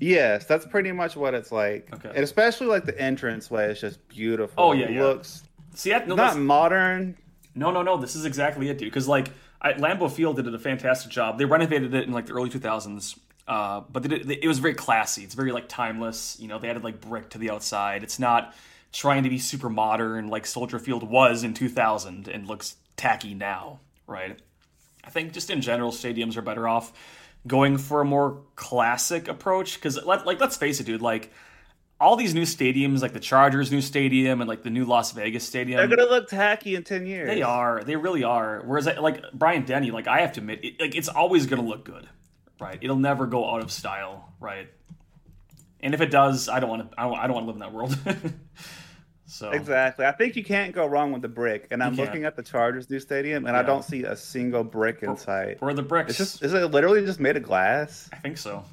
[0.00, 1.88] Yes, that's pretty much what it's like.
[1.92, 2.10] Okay.
[2.14, 4.54] And especially like the entrance way is just beautiful.
[4.62, 5.02] Oh, yeah, It yeah.
[5.02, 5.42] looks
[5.74, 7.16] See, that, no, not modern.
[7.56, 7.96] No, no, no.
[7.96, 8.86] This is exactly it, dude.
[8.90, 9.30] Because like
[9.60, 11.38] I, Lambeau Field did a fantastic job.
[11.38, 14.74] They renovated it in like the early 2000s, uh, but they did, it was very
[14.74, 15.24] classy.
[15.24, 16.36] It's very like timeless.
[16.38, 18.02] You know, they added like brick to the outside.
[18.02, 18.54] It's not
[18.92, 23.80] trying to be super modern like Soldier Field was in 2000 and looks tacky now,
[24.06, 24.38] right?
[25.04, 26.92] I think just in general, stadiums are better off
[27.46, 29.76] going for a more classic approach.
[29.76, 31.02] Because let, like let's face it, dude.
[31.02, 31.32] Like
[32.00, 35.44] all these new stadiums, like the Chargers' new stadium and like the new Las Vegas
[35.44, 37.28] stadium, They're gonna look tacky in ten years.
[37.28, 37.82] they are.
[37.82, 38.62] They really are.
[38.64, 41.84] Whereas, like Bryant Denny, like I have to admit, it, like it's always to look
[41.84, 42.08] good,
[42.60, 42.78] right?
[42.80, 44.68] It'll never go out of style, right?
[45.80, 47.00] And if it does, I don't want to.
[47.00, 47.98] I don't, don't want to live in that world.
[49.26, 50.06] so Exactly.
[50.06, 51.68] I think you can't go wrong with the brick.
[51.70, 55.02] And I'm looking at the Chargers new stadium, and I don't see a single brick
[55.02, 55.60] in sight.
[55.60, 56.10] where are the bricks?
[56.10, 58.08] It's just is it literally just made of glass?
[58.12, 58.64] I think so.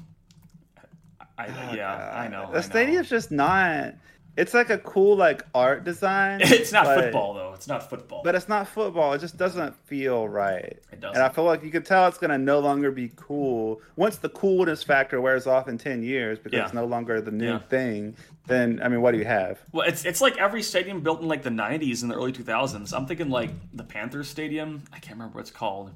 [1.38, 2.14] I, Oh, yeah, God.
[2.16, 2.42] I know.
[2.46, 2.60] The I know.
[2.60, 3.94] stadium's just not.
[4.36, 6.40] it's like a cool like art design.
[6.44, 7.52] It's not but- football though.
[7.54, 8.22] It's not football.
[8.22, 9.12] But it's not football.
[9.14, 10.78] It just doesn't feel right.
[10.92, 11.16] It doesn't.
[11.16, 13.80] And I feel like you can tell it's going to no longer be cool.
[13.96, 16.64] Once the coolness factor wears off in 10 years because Yeah.
[16.66, 17.58] it's no longer the new Yeah.
[17.60, 18.14] thing,
[18.46, 19.58] then, I mean, what do you have?
[19.72, 22.92] Well, it's it's like every stadium built in like the '90s and the early 2000s.
[22.94, 24.82] I'm thinking like the Panthers Stadium.
[24.92, 25.92] I can't remember what it's called.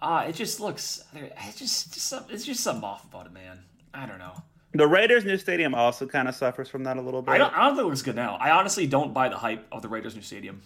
[0.00, 1.02] Ah, it just looks.
[1.14, 3.58] It's just, just some- it's just something off about it, man.
[3.92, 4.32] I don't know.
[4.72, 7.32] The Raiders' new stadium also kind of suffers from that a little bit.
[7.32, 7.52] I don't.
[7.52, 8.36] I don't think it looks good now.
[8.40, 10.62] I honestly don't buy the hype of the Raiders' new stadium.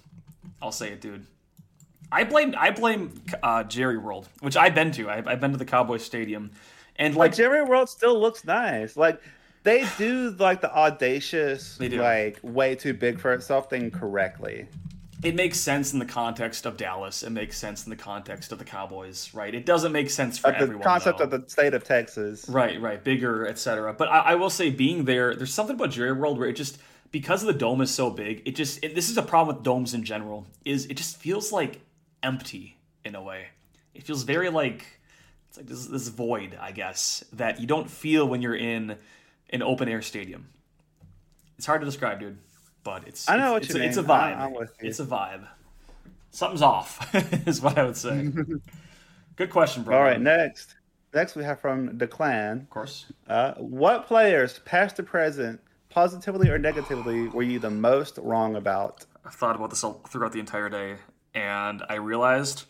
[0.61, 1.27] I'll say it, dude.
[2.13, 5.09] I blame I blame uh, Jerry World, which I've been to.
[5.09, 6.51] I've, I've been to the Cowboys Stadium,
[6.97, 8.97] and Like like Jerry World still looks nice.
[8.97, 9.23] Like
[9.63, 14.69] they do like the audacious, like way too big for itself thing correctly.
[15.25, 17.23] It makes sense in the context of Dallas.
[17.23, 19.55] It makes sense in the context of the Cowboys, right?
[19.55, 20.85] It doesn't make sense for Like the everyone.
[20.85, 21.25] concept though.
[21.25, 22.49] of the state of Texas.
[22.49, 23.95] Right, right, bigger, etc.
[23.95, 26.79] But I, I will say, being there, there's something about Jerry World where it just
[27.11, 29.95] because the dome is so big, it just it, this is a problem with domes
[29.95, 30.47] in general.
[30.65, 31.81] Is it just feels like
[32.25, 33.47] empty in a way.
[33.95, 34.85] It feels very like
[35.49, 38.97] it's like this, this void, I guess, that you don't feel when you're in
[39.51, 40.49] an open air stadium.
[41.57, 42.39] It's hard to describe, dude,
[42.85, 43.89] but it's I know what it's, you it's, mean.
[43.89, 44.37] it's a vibe.
[44.37, 44.89] I- I'm with you.
[44.89, 45.47] It's a vibe.
[46.31, 47.15] Something's off,
[47.47, 48.29] is what I would say.
[49.37, 49.97] Good question, bro.
[49.97, 50.75] All right, next.
[51.13, 52.59] Next, we have from the clan.
[52.63, 53.07] Of course.
[53.29, 55.61] Uh, what players, past or present,
[55.91, 59.07] positively or negatively, were you the most wrong about?
[59.25, 60.97] I thought about this all throughout the entire day,
[61.35, 62.65] and I realized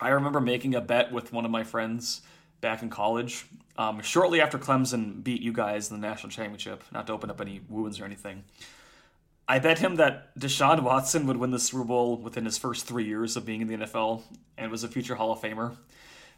[0.00, 2.22] I remember making a bet with one of my friends
[2.62, 6.82] back in college, um, shortly after Clemson beat you guys in the national championship.
[6.92, 8.44] Not to open up any wounds or anything.
[9.48, 13.04] I bet him that Deshaun Watson would win the Super Bowl within his first three
[13.04, 14.22] years of being in the NFL
[14.58, 15.76] and was a future Hall of Famer.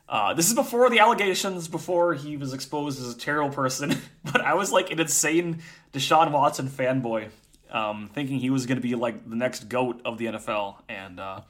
[0.09, 3.97] Uh, this is before the allegations, before he was exposed as a terrible person.
[4.25, 7.29] but I was like an insane Deshaun Watson fanboy,
[7.71, 10.77] um, thinking he was going to be like the next goat of the NFL.
[10.89, 11.41] And uh,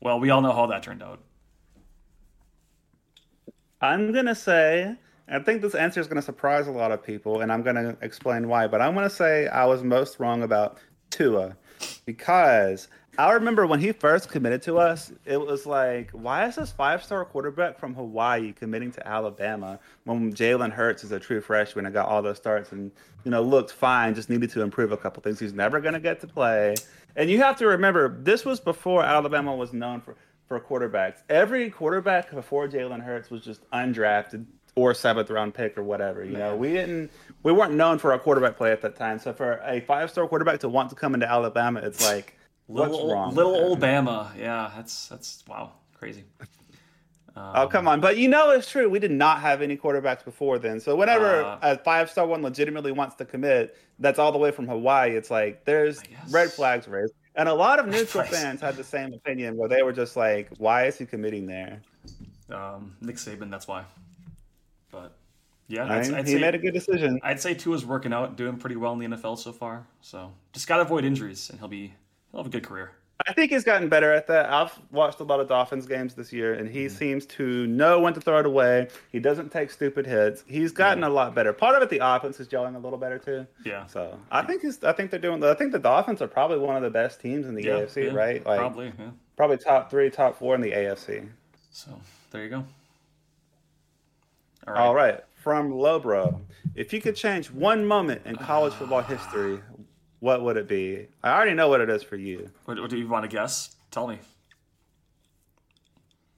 [0.00, 1.20] well, we all know how that turned out.
[3.80, 4.96] I'm going to say,
[5.28, 7.74] I think this answer is going to surprise a lot of people, and I'm going
[7.74, 10.78] to explain why, but I'm going to say I was most wrong about
[11.12, 11.56] Tua
[12.04, 12.88] because
[13.18, 17.04] I remember when he first committed to us, it was like, why is this five
[17.04, 21.92] star quarterback from Hawaii committing to Alabama when Jalen Hurts is a true freshman and
[21.92, 22.90] got all those starts and,
[23.24, 25.38] you know, looked fine, just needed to improve a couple things.
[25.38, 26.74] He's never going to get to play.
[27.14, 30.16] And you have to remember, this was before Alabama was known for,
[30.48, 31.22] for quarterbacks.
[31.28, 36.24] Every quarterback before Jalen Hurts was just undrafted or seventh round pick or whatever.
[36.24, 37.10] You know, we didn't,
[37.42, 39.18] we weren't known for our quarterback play at that time.
[39.18, 42.90] So for a five star quarterback to want to come into Alabama, it's like, what's
[42.90, 43.34] little, wrong?
[43.34, 43.80] Little with old?
[43.80, 44.36] Bama.
[44.38, 46.24] Yeah, that's that's wow, crazy.
[47.34, 48.00] Oh come on!
[48.00, 48.90] But you know it's true.
[48.90, 50.78] We did not have any quarterbacks before then.
[50.80, 54.50] So whenever Uh, a five star one legitimately wants to commit, that's all the way
[54.50, 55.16] from Hawaii.
[55.16, 59.14] It's like there's red flags raised, and a lot of neutral fans had the same
[59.14, 61.80] opinion where they were just like, "Why is he committing there?"
[62.50, 63.84] Um, Nick Saban, that's why.
[64.92, 65.16] But
[65.66, 67.18] yeah, I I'd, I'd he say made a good decision.
[67.24, 69.84] I'd say Tua's working out, doing pretty well in the NFL so far.
[70.00, 71.94] So just gotta avoid injuries, and he'll be
[72.30, 72.92] he'll have a good career.
[73.26, 74.50] I think he's gotten better at that.
[74.50, 76.96] I've watched a lot of Dolphins games this year, and he mm-hmm.
[76.96, 78.88] seems to know when to throw it away.
[79.10, 80.42] He doesn't take stupid hits.
[80.46, 81.52] He's gotten a lot better.
[81.52, 83.46] Part of it, the offense is gelling a little better too.
[83.64, 83.86] Yeah.
[83.86, 84.82] So I think he's.
[84.82, 85.42] I think they're doing.
[85.44, 88.06] I think the Dolphins are probably one of the best teams in the Yeah, AFC,
[88.06, 88.44] yeah, right?
[88.44, 88.92] Like probably.
[88.98, 89.10] Yeah.
[89.36, 91.28] probably top three, top four in the AFC.
[91.70, 91.90] So
[92.30, 92.64] there you go.
[94.66, 94.80] All right.
[94.80, 96.40] All right, from Lobro,
[96.74, 99.60] if you could change one moment in college football history,
[100.20, 101.08] what would it be?
[101.22, 102.50] I already know what it is for you.
[102.66, 103.74] What, what do you want to guess?
[103.90, 104.18] Tell me.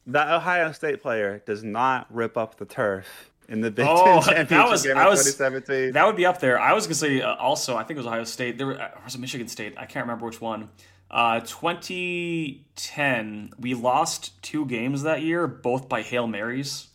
[0.06, 4.34] That Ohio State player does not rip up the turf in the Big Oh, Ten
[4.34, 5.92] that championship was- game in was- 2017.
[5.92, 6.58] That would be up there.
[6.60, 7.76] I was gonna say uh, also.
[7.76, 8.58] I think it was Ohio State.
[8.58, 9.74] There uh, was it Michigan State?
[9.76, 10.68] I can't remember which one.
[11.10, 16.88] Uh, 2010, we lost two games that year, both by hail marys.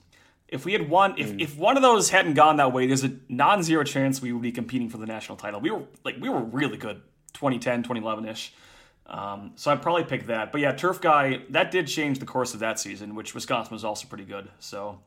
[0.51, 3.15] If we had won, if, if one of those hadn't gone that way, there's a
[3.29, 5.61] non-zero chance we would be competing for the national title.
[5.61, 7.01] We were like we were really good
[7.33, 8.53] 2010, 2011 ish.
[9.05, 10.51] Um, so I'd probably pick that.
[10.51, 13.83] But yeah, turf guy that did change the course of that season, which Wisconsin was
[13.83, 14.49] also pretty good.
[14.59, 14.99] So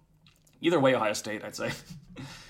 [0.60, 1.70] either way, Ohio State, I'd say.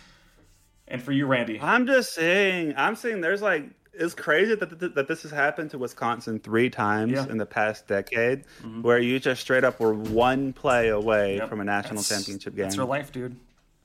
[0.88, 2.74] and for you, Randy, I'm just saying.
[2.76, 3.64] I'm saying there's like
[3.94, 7.26] it's crazy that th- that this has happened to Wisconsin three times Yeah.
[7.28, 8.44] in the past decade,
[8.82, 11.48] where you just straight up were one play away Yep.
[11.48, 12.64] from a national That's- championship game.
[12.64, 13.36] That's your life, dude.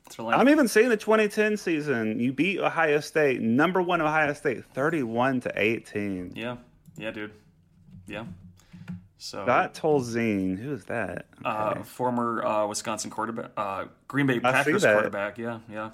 [0.05, 0.35] That's life.
[0.39, 2.19] I'm even seeing the 2010 season.
[2.19, 6.31] You beat Ohio State, number one Ohio State, 31 to 18.
[6.35, 6.55] yeah,
[6.95, 7.31] yeah, dude.
[8.07, 8.23] Yeah.
[9.19, 11.25] So Scott Tolzien, who is that?
[11.43, 15.37] uh, former uh, Wisconsin quarterback, uh, Green Bay Packers quarterback.
[15.37, 15.89] Yeah, yeah.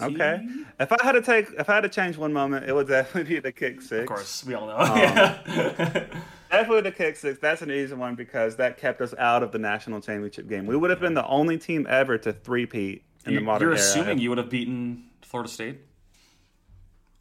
[0.00, 0.44] Okay.
[0.80, 3.34] If I had to take, if I had to change one moment, it would definitely
[3.34, 4.02] be the kick six.
[4.02, 4.76] Of course, we all know.
[4.76, 6.06] Um, yeah.
[6.50, 7.38] Definitely the kick six.
[7.38, 10.66] That's an easy one because that kept us out of the national championship game.
[10.66, 13.76] We would have been the only team ever to three-peat in You- the modern You're
[13.76, 13.80] era.
[13.80, 15.78] assuming you would have beaten Florida State.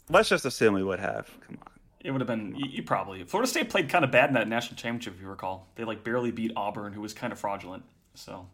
[0.09, 1.29] Let's just assume we would have.
[1.47, 1.69] Come on.
[2.03, 3.23] It would have been you, you probably.
[3.23, 5.67] Florida State played kind of bad in that national championship, if you recall.
[5.75, 7.83] They like barely beat Auburn, who was kind of fraudulent.
[8.15, 8.47] So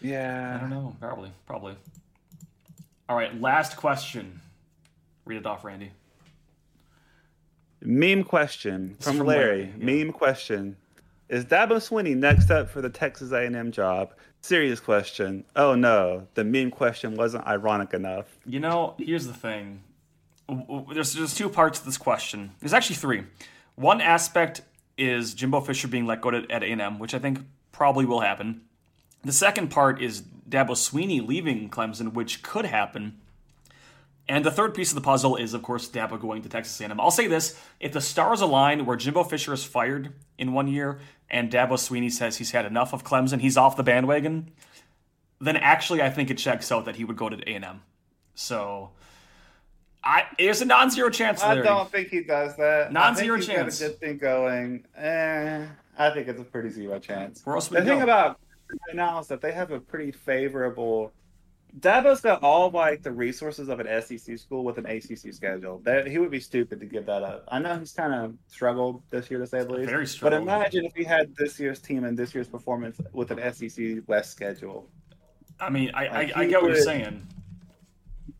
[0.00, 0.54] Yeah.
[0.56, 0.96] I don't know.
[1.00, 1.76] Probably, probably.
[3.08, 4.40] All right, last question.
[5.24, 5.90] Read it off, Randy.
[7.82, 9.46] Meme question from, from Larry.
[9.46, 10.04] Larry, yeah.
[10.04, 10.76] Meme question:
[11.28, 14.14] Is Dabo Swinney next up for the Texas A&M job?
[14.40, 15.44] Serious question.
[15.54, 18.26] Oh no, the meme question wasn't ironic enough.
[18.46, 19.82] You know, here's the thing.
[20.92, 22.52] There's there's two parts to this question.
[22.60, 23.24] There's actually three.
[23.76, 24.62] One aspect
[24.96, 27.40] is Jimbo Fisher being let go to, at A&M, which I think
[27.72, 28.62] probably will happen.
[29.24, 33.18] The second part is Dabo Swinney leaving Clemson, which could happen.
[34.28, 36.98] And the third piece of the puzzle is, of course, Dabo going to Texas A&M.
[37.00, 40.98] I'll say this: if the stars align, where Jimbo Fisher is fired in one year,
[41.30, 44.50] and Dabo Swinney says he's had enough of Clemson, he's off the bandwagon,
[45.40, 47.82] then actually I think it checks out that he would go to A&M.
[48.34, 48.90] So,
[50.02, 51.42] I there's a non-zero chance.
[51.42, 52.92] I don't think he does that.
[52.92, 53.80] Non-zero I think chance.
[53.80, 54.84] Got a good thing going.
[54.96, 55.66] Eh,
[55.98, 57.42] I think it's a pretty zero chance.
[57.44, 58.04] Where else The he thing go?
[58.04, 58.40] about
[58.70, 61.12] right now is that they have a pretty favorable.
[61.80, 65.80] Dabo's got all like the resources of an SEC school with an ACC schedule.
[65.84, 67.44] That he would be stupid to give that up.
[67.48, 69.90] I know he's kind of struggled this year to say the least.
[69.90, 73.52] Very But imagine if he had this year's team and this year's performance with an
[73.52, 74.88] SEC West schedule.
[75.58, 77.26] I mean, I, I, Like, I he get what you're saying.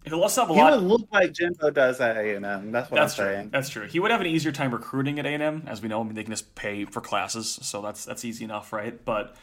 [0.04, 0.72] He'll have a He lot.
[0.74, 2.70] would look like Jimbo does at A and M.
[2.72, 3.34] That's what That's I'm true.
[3.34, 3.50] saying.
[3.50, 3.86] That's true.
[3.86, 6.00] He would have an easier time recruiting at A&M, as we know.
[6.00, 9.02] I mean, they can just pay for classes, so that's that's easy enough, right?
[9.04, 9.34] But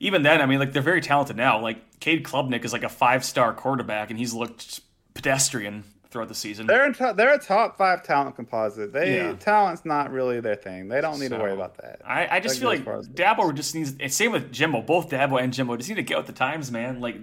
[0.00, 1.60] even then, I mean, like they're very talented now.
[1.60, 4.80] Like Cade Klubnik is like a five-star quarterback, and he's looked
[5.14, 6.66] pedestrian throughout the season.
[6.66, 8.92] They're in to- they're a top five talent composite.
[8.92, 9.32] They Yeah.
[9.34, 10.88] talent's not really their thing.
[10.88, 12.00] They don't need to worry about that.
[12.04, 12.84] I, I just feel like.
[12.84, 13.94] Dabo just needs.
[14.14, 14.82] Same with Jimbo.
[14.82, 17.00] Both Dabo and Jimbo just need to get with the times, man.
[17.00, 17.16] Like,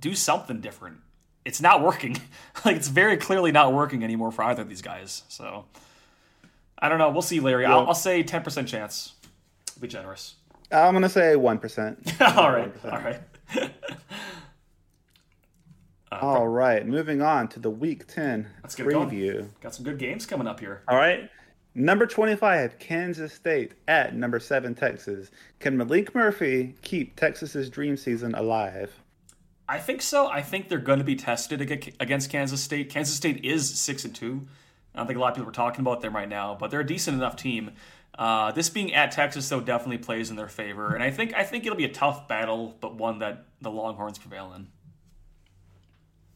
[0.00, 0.98] do something different.
[1.44, 2.16] It's not working.
[2.64, 5.22] like, it's very clearly not working anymore for either of these guys.
[5.28, 5.64] So,
[6.78, 7.10] I don't know.
[7.10, 7.64] We'll see, Larry.
[7.66, 9.14] I'll, I'll say ten percent chance.
[9.80, 10.34] Be generous.
[10.70, 12.14] I'm gonna say one percent.
[12.36, 12.72] all right.
[12.84, 13.20] All right.
[16.10, 19.10] Uh, all right, moving on to the Week Ten Let's get it going.
[19.10, 19.46] preview.
[19.60, 20.80] Got some good games coming up here.
[20.88, 21.28] All right,
[21.74, 25.30] number twenty-five, Kansas State at number seven, Texas.
[25.60, 29.02] Can Maalik Murphy keep Texas's dream season alive?
[29.68, 30.28] I think so.
[30.28, 31.60] I think they're going to be tested
[32.00, 32.88] against Kansas State.
[32.88, 34.46] Kansas State is six and two.
[34.94, 36.80] I don't think a lot of people are talking about them right now, but they're
[36.80, 37.72] a decent enough team.
[38.18, 41.44] Uh, this being at Texas, though, definitely plays in their favor, and I think I
[41.44, 44.66] think it'll be a tough battle, but one that the Longhorns prevail in.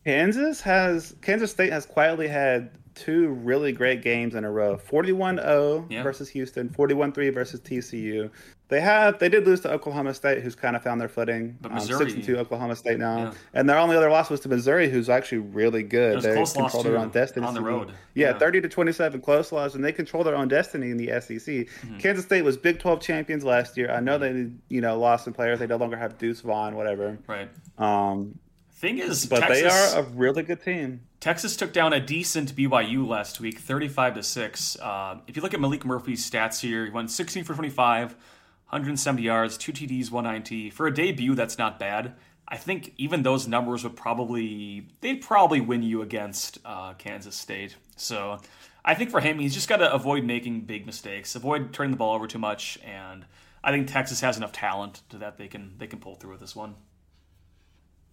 [0.04, 4.76] Kansas has Kansas State has quietly had two really great games in a row.
[4.76, 6.02] 41-0 Yeah.
[6.02, 8.30] versus Houston, 41-3 versus TCU.
[8.68, 11.58] They have they did lose to Oklahoma State who's kind of found their footing.
[11.60, 13.18] But Um, Missouri- 6 2 Oklahoma State now.
[13.18, 13.32] Yeah.
[13.52, 16.22] And their only other loss was to Missouri who's actually really good.
[16.22, 17.44] They control their own destiny.
[17.46, 17.92] on the road.
[18.14, 18.38] Yeah, Yeah.
[18.38, 21.66] 30 to 27 close loss and they control their own destiny in the SEC.
[21.66, 21.98] Mm-hmm.
[21.98, 23.90] Kansas State was Big 12 champions last year.
[23.90, 25.58] I know they you know lost some players.
[25.58, 27.18] They no longer have Deuce Vaughn whatever.
[27.26, 27.48] Right.
[27.78, 28.38] Um,
[28.82, 31.02] Thing is, but Texas, they are a really good team.
[31.20, 34.76] Texas took down a decent BYU last week, 35 to 6.
[34.80, 39.22] Uh, if you look at Maalik Murphy's stats here, he went 16 for 25, 170
[39.22, 40.72] yards, two TDs, one INT.
[40.72, 42.14] For a debut, that's not bad.
[42.48, 47.76] I think even those numbers would probably they'd probably win you against uh, Kansas State.
[47.94, 48.40] So
[48.84, 51.98] I think for him, he's just got to avoid making big mistakes, avoid turning the
[51.98, 53.26] ball over too much, and
[53.62, 56.40] I think Texas has enough talent to that they can they can pull through with
[56.40, 56.74] this one.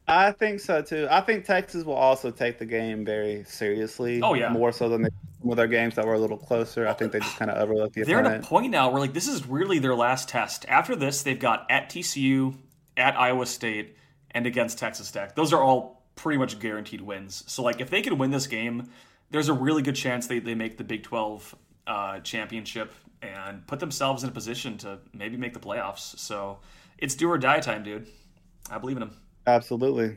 [0.09, 1.07] I think so too.
[1.09, 4.21] I think Texas will also take the game very seriously.
[4.23, 4.49] Oh, yeah.
[4.49, 5.09] more so than they,
[5.41, 6.87] with their games that were a little closer.
[6.87, 8.07] I think they just kind of overlooked the other.
[8.07, 10.65] They're at a point now where like this is really their last test.
[10.67, 12.55] After this, they've got at TCU,
[12.97, 13.95] at Iowa State,
[14.31, 15.35] and against Texas Tech.
[15.35, 17.43] Those are all pretty much guaranteed wins.
[17.47, 18.89] So like if they can win this game,
[19.29, 21.55] there's a really good chance they, they make the Big 12
[21.85, 26.17] uh, championship and put themselves in a position to maybe make the playoffs.
[26.17, 26.59] So
[26.97, 28.07] it's do or die time, dude.
[28.71, 29.15] I believe in them.
[29.49, 30.15] Absolutely.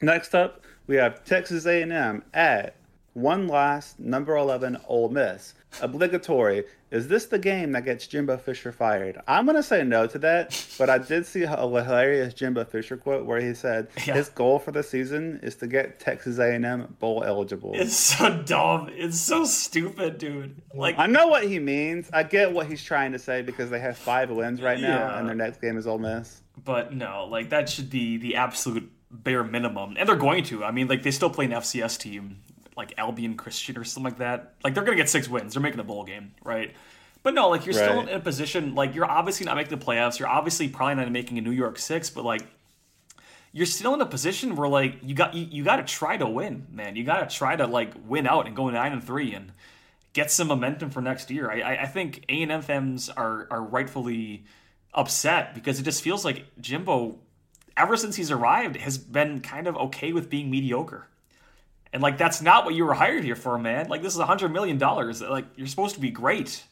[0.00, 2.76] Next up, we have Texas A&M at
[3.14, 5.54] one last number eleven Ole Miss.
[5.80, 6.64] Obligatory.
[6.90, 9.20] Is this the game that gets Jimbo Fisher fired?
[9.26, 13.24] I'm gonna say no to that, but I did see a hilarious Jimbo Fisher quote
[13.26, 14.14] where he said Yeah.
[14.14, 17.72] his goal for the season is to get Texas A&M bowl eligible.
[17.74, 18.88] It's so dumb.
[18.92, 20.60] It's so stupid, dude.
[20.74, 22.08] Like I know what he means.
[22.12, 25.18] I get what he's trying to say because they have five wins right now, Yeah.
[25.18, 26.40] and their next game is Ole Miss.
[26.62, 30.64] But no, like that should be the absolute bare minimum, and they're going to.
[30.64, 32.40] I mean, like they still play an FCS team
[32.76, 34.54] like Abilene Christian or something like that.
[34.62, 35.54] Like they're gonna get six wins.
[35.54, 36.74] They're making a bowl game, right?
[37.22, 38.74] But no, like you're still in a position.
[38.74, 40.18] Like you're obviously not making the playoffs.
[40.18, 42.42] You're obviously probably not making a New Year's Six, but like
[43.52, 46.26] you're still in a position where like you got you, you got to try to
[46.26, 46.96] win, man.
[46.96, 49.52] You got to try to like win out and go nine and three and
[50.12, 51.50] get some momentum for next year.
[51.50, 54.44] I I, I think A and M fans are are rightfully
[54.94, 57.18] upset because it just feels like Jimbo,
[57.76, 61.08] ever since he's arrived, has been kind of okay with being mediocre.
[61.92, 63.88] And like that's not what you were hired here for, man.
[63.88, 65.22] Like this is a hundred million dollars.
[65.22, 66.64] Like you're supposed to be great,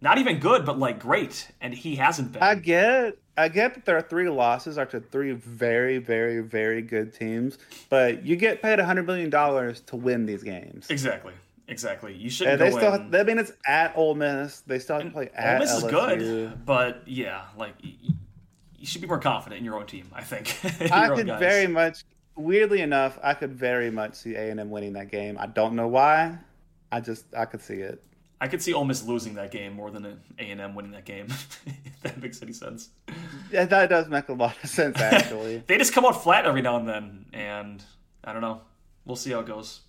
[0.00, 2.42] not even good, but like great, and he hasn't been.
[2.42, 6.80] I get, I get that there are three losses are to three very, very, very
[6.80, 7.58] good teams,
[7.90, 10.86] but you get paid a hundred million dollars to win these games.
[10.88, 11.34] exactly,
[11.70, 12.14] exactly.
[12.14, 13.12] You shouldn't And they go still, in.
[13.12, 14.60] have, I mean, it's at Ole Miss.
[14.60, 15.90] They still have to play at Ole Miss is LSU.
[15.90, 20.08] good, but yeah, like you should be more confident in your own team.
[20.12, 20.56] I think.
[20.92, 22.04] I could very much,
[22.36, 25.36] weirdly enough, I could very much see A and M winning that game.
[25.38, 26.38] I don't know why.
[26.92, 28.02] I just, I could see it.
[28.42, 31.04] I could see Ole Miss losing that game more than A and M winning that
[31.04, 31.26] game.
[31.66, 32.88] if that makes any sense.
[33.52, 35.62] Yeah, that does make a lot of sense, actually.
[35.66, 37.84] They just come out flat every now and then, and
[38.24, 38.62] I don't know.
[39.04, 39.80] We'll see how it goes.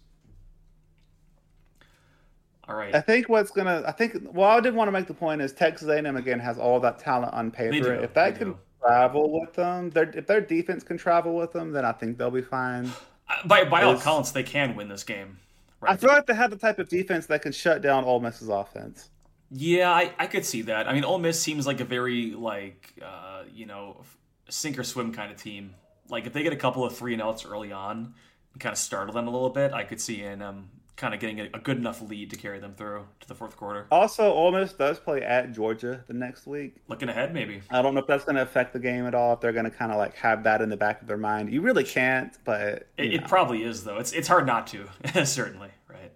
[2.72, 2.96] All right.
[2.96, 5.52] I think what's gonna, I think, well, I did want to make the point is
[5.52, 7.94] Texas A&M again has all that talent on paper.
[7.96, 11.72] If that they can travel with them, their, if their defense can travel with them,
[11.72, 12.90] then I think they'll be fine.
[13.30, 15.38] Uh, by by all accounts, they can win this game.
[15.82, 16.00] I Right.
[16.00, 19.10] feel like they have the type of defense that can shut down Ole Miss's offense.
[19.50, 20.88] Yeah, I, I could see that.
[20.88, 24.02] I mean, Ole Miss seems like a very like uh, you know
[24.48, 25.74] sink or swim kind of team.
[26.08, 28.14] Like if they get a couple of three and outs early on,
[28.60, 31.40] kind of startle them a little bit, I could see in um kind of getting
[31.40, 33.88] a, a good enough lead to carry them through to the fourth quarter.
[33.92, 36.76] Also, Ole Miss does play at Georgia the next week.
[36.88, 37.62] Looking ahead, maybe.
[37.70, 39.34] I don't know if that's going to affect the game at all.
[39.34, 41.52] If they're going to kind of like have that in the back of their mind,
[41.52, 42.38] you really can't.
[42.44, 43.98] But It, it probably is though.
[43.98, 44.88] It's it's hard not to.
[45.26, 46.12] Certainly, right.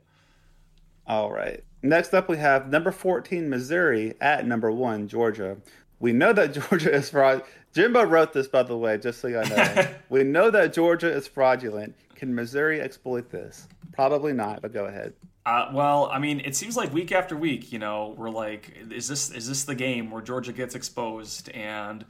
[1.07, 1.63] All right.
[1.81, 5.57] Next up, we have number 14, Missouri at number one, Georgia.
[5.99, 7.43] We know that Georgia is fraud.
[7.73, 9.87] Jimbo wrote this, by the way, just so you know.
[10.09, 11.95] we know that Georgia is fraudulent.
[12.15, 13.67] Can Missouri exploit this?
[13.91, 15.13] Probably not, but go ahead.
[15.45, 19.07] Uh, well, I mean, it seems like week after week, you know, we're like, is
[19.07, 21.49] this is this the game where Georgia gets exposed?
[21.51, 22.03] And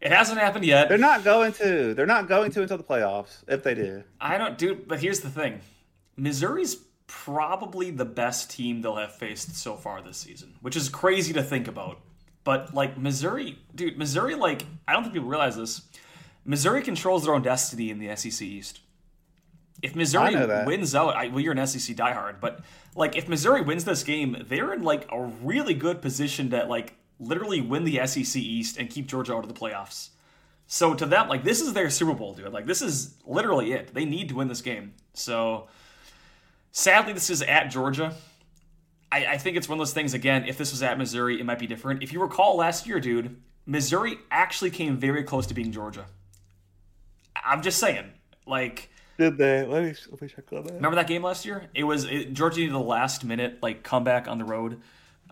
[0.00, 0.88] it hasn't happened yet.
[0.88, 1.94] They're not going to.
[1.94, 4.02] They're not going to until the playoffs, if they do.
[4.20, 5.60] I don't do, but here's the thing:
[6.16, 6.76] Missouri's
[7.06, 11.42] probably the best team they'll have faced so far this season, which is crazy to
[11.42, 12.00] think about.
[12.42, 15.82] But like Missouri, dude, Missouri, like I don't think people realize this.
[16.44, 18.80] Missouri controls their own destiny in the SEC East.
[19.86, 20.66] If Missouri I know that.
[20.66, 22.60] wins out, I, well, you're an SEC diehard, but
[22.96, 26.96] like if Missouri wins this game, they're in like a really good position to like
[27.20, 30.08] literally win the SEC East and keep Georgia out of the playoffs.
[30.66, 32.52] So to them, like this is their Super Bowl, dude.
[32.52, 33.94] Like this is literally it.
[33.94, 34.94] They need to win this game.
[35.14, 35.68] So
[36.72, 38.12] sadly, this is at Georgia.
[39.12, 40.14] I, I think it's one of those things.
[40.14, 42.02] Again, if this was at Missouri, it might be different.
[42.02, 46.06] If you recall last year, dude, Missouri actually came very close to being Georgia.
[47.36, 48.10] I'm just saying,
[48.48, 48.90] like.
[49.18, 49.64] Did they?
[49.66, 50.74] Let me, let me check on that.
[50.74, 51.68] Remember that game last year?
[51.74, 54.80] It was it, Georgia needed the last minute like comeback on the road.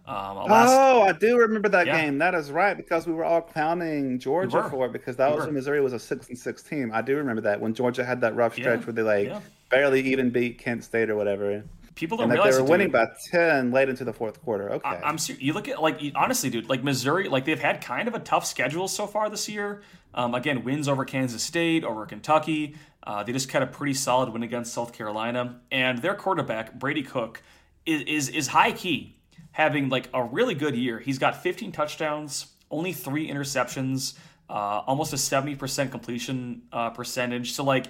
[0.07, 2.01] Um, last, Oh, I do remember that Yeah.
[2.03, 2.19] game.
[2.19, 5.35] That is right because we were all clowning Georgia We for it because that We
[5.35, 5.47] was were.
[5.47, 6.91] when Missouri was a six and six team.
[6.93, 8.87] I do remember that when Georgia had that rough stretch Yeah.
[8.87, 9.41] where they like Yeah.
[9.71, 11.63] barely even beat Kent State or whatever,
[11.95, 14.73] people don't and that realize they were winning by ten late into the fourth quarter.
[14.73, 16.69] Okay, I- I'm ser- you look at like honestly, dude.
[16.69, 19.83] Like Missouri, like they've had kind of a tough schedule so far this year.
[20.15, 22.77] Um, again, wins over Kansas State, over Kentucky.
[23.05, 27.03] Uh, they just had a pretty solid win against South Carolina, and their quarterback Brady
[27.03, 27.43] Cook
[27.85, 29.17] is is, is high key,
[29.53, 30.99] having like a really good year.
[30.99, 34.15] He's got 15 touchdowns, only three interceptions,
[34.49, 34.53] uh,
[34.87, 37.53] almost a 70% completion uh, percentage.
[37.53, 37.87] So like.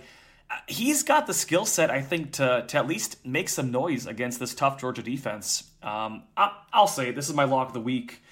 [0.68, 4.38] He's got the skill set, I think, to, to at least make some noise against
[4.40, 5.64] this tough Georgia defense.
[5.82, 8.22] Um, I, I'll say this is my lock of the week.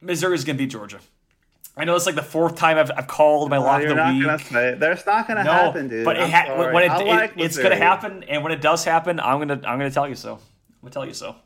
[0.00, 1.00] Missouri's going to beat Georgia.
[1.76, 3.94] I know it's like the fourth time I've, I've called my Oh, lock of the
[3.94, 4.24] not week.
[4.24, 4.80] gonna say it.
[4.80, 6.04] There's not gonna no, happen, dude.
[6.04, 8.84] but it ha- when it, I it- it's going to happen, and when it does
[8.84, 10.34] happen, I'm gonna I'm gonna tell you so.
[10.34, 10.40] I'm
[10.82, 11.36] gonna tell you so.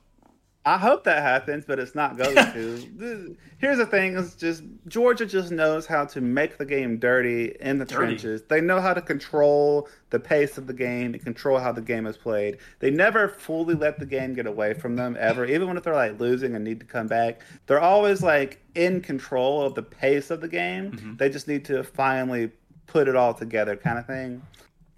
[0.64, 3.36] I hope that happens, but it's not going to.
[3.58, 7.78] Here's the thing: is just Georgia just knows how to make the game dirty in
[7.78, 7.96] the Dirty.
[7.96, 8.42] trenches.
[8.42, 12.06] They know how to control the pace of the game and control how the game
[12.06, 12.58] is played.
[12.78, 15.94] They never fully let the game get away from them ever, even when if they're
[15.94, 17.40] like losing and need to come back.
[17.66, 20.92] They're always like in control of the pace of the game.
[20.92, 21.16] Mm-hmm.
[21.16, 22.52] They just need to finally
[22.86, 24.42] put it all together, kind of thing.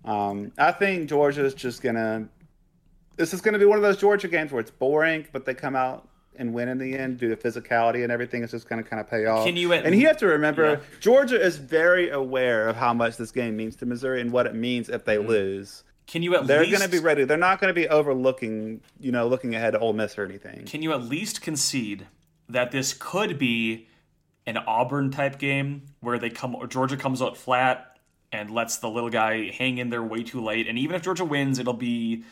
[0.04, 2.28] Um, I think Georgia's just gonna
[3.16, 5.54] this is going to be one of those Georgia games where it's boring, but they
[5.54, 8.82] come out and win in the end, due to physicality and everything is just going
[8.82, 9.44] to kind of pay off.
[9.46, 10.98] Can you and you have to remember, Yeah.
[11.00, 14.54] Georgia is very aware of how much this game means to Missouri and what it
[14.54, 15.10] means if Mm-hmm.
[15.10, 15.84] they lose.
[16.08, 17.24] Can you at They're least going to be ready.
[17.24, 20.64] They're not going to be overlooking, you know, looking ahead to Ole Miss or anything.
[20.66, 22.06] Can you at least concede
[22.48, 23.86] that this could be
[24.46, 27.96] an Auburn type game where they come Georgia comes out flat
[28.32, 31.24] and lets the little guy hang in there way too late, and even if Georgia
[31.24, 32.24] wins, it'll be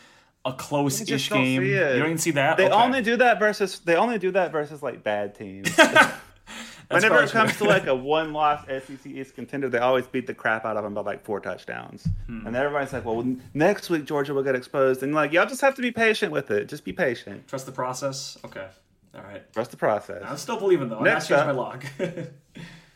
[0.44, 1.62] a close-ish game.
[1.62, 2.56] You don't even see that.
[2.56, 2.74] They Okay.
[2.74, 5.68] only do that versus they only do that versus like bad teams.
[6.90, 10.66] Whenever it comes to like a one-loss SEC East contender, they always beat the crap
[10.66, 12.06] out of them by like four touchdowns.
[12.26, 12.46] Hmm.
[12.46, 13.24] And everybody's like, "Well,
[13.54, 16.50] next week Georgia will get exposed," and like y'all just have to be patient with
[16.50, 16.68] it.
[16.68, 17.48] Just be patient.
[17.48, 18.36] trust the process.
[18.44, 18.66] Okay,
[19.14, 19.50] all right.
[19.54, 20.22] Trust the process.
[20.26, 20.98] I'm still believing though.
[20.98, 21.82] I'm Next not changing my up.
[22.02, 22.26] log.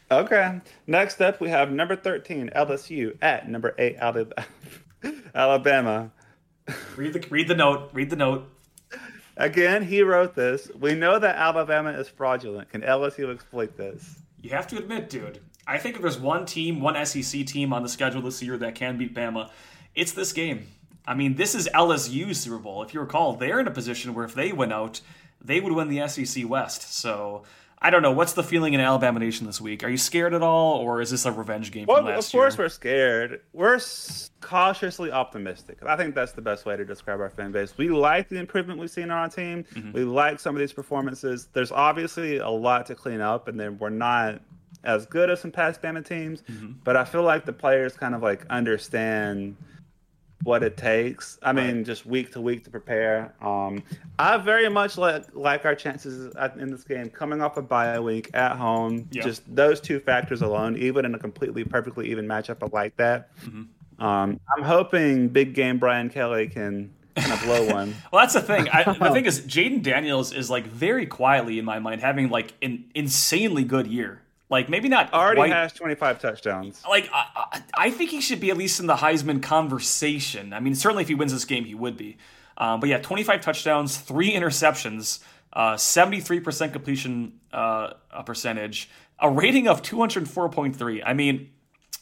[0.09, 0.61] Okay.
[0.87, 3.97] Next up, we have number thirteen LSU at number eight
[5.35, 6.11] Alabama.
[6.97, 7.91] Read the read the note.
[7.93, 8.49] Read the note.
[9.37, 10.71] Again, he wrote this.
[10.79, 12.71] We know that Alabama is fraudulent.
[12.71, 14.21] Can LSU exploit this?
[14.41, 15.41] You have to admit, dude.
[15.67, 18.75] I think if there's one team, one SEC team on the schedule this year that
[18.75, 19.51] can beat Bama,
[19.95, 20.69] it's this game.
[21.07, 22.83] I mean, this is LSU's Super Bowl.
[22.83, 25.01] If you recall, they're in a position where if they win out,
[25.41, 26.95] they would win the SEC West.
[26.95, 27.43] So
[27.79, 28.13] I don't know.
[28.13, 29.85] What's the feeling in Alabama Nation this week?
[29.85, 32.33] Are you scared at all, or is this a revenge game Well, from last of
[32.33, 32.65] course year?
[32.65, 33.41] we're scared.
[33.53, 33.79] We're
[34.41, 35.79] cautiously optimistic.
[35.85, 37.77] I think that's the best way to describe our fan base.
[37.77, 39.65] We like the improvement we've seen on our team.
[39.75, 39.93] Mm-hmm.
[39.93, 41.49] We like some of these performances.
[41.53, 44.41] There's obviously a lot to clean up, and then we're not
[44.83, 46.43] as good as some past Bama teams.
[46.43, 46.73] Mm-hmm.
[46.83, 49.57] But I feel like the players kind of like understand
[50.43, 51.39] what it takes.
[51.43, 51.87] I mean, Right.
[51.87, 53.33] just week to week to prepare.
[53.41, 53.83] Um,
[54.19, 57.99] I very much like like our chances at- in this game coming off a bye
[58.01, 59.09] week at home.
[59.11, 59.23] Yeah.
[59.23, 63.35] Just those two factors alone, even in a completely perfectly even matchup, I like that.
[63.45, 64.05] Mm-hmm.
[64.05, 67.95] Um, I'm hoping big game Brian Kelly can kind of blow one.
[68.13, 68.69] Well, that's the thing.
[68.69, 72.53] I, the thing is, Jayden Daniels is like very quietly in my mind having like
[72.61, 74.21] an insanely good year.
[74.49, 76.83] Like maybe not Already quite, has 25 touchdowns.
[76.89, 80.53] like I, I, I think he should be at least in the Heisman conversation.
[80.53, 82.17] I mean, certainly if he wins this game, he would be.
[82.57, 85.19] Um, but yeah, 25 touchdowns, three interceptions,
[85.53, 88.89] uh, 73% completion uh, uh, percentage,
[89.19, 91.03] a rating of 204.3.
[91.05, 91.51] I mean,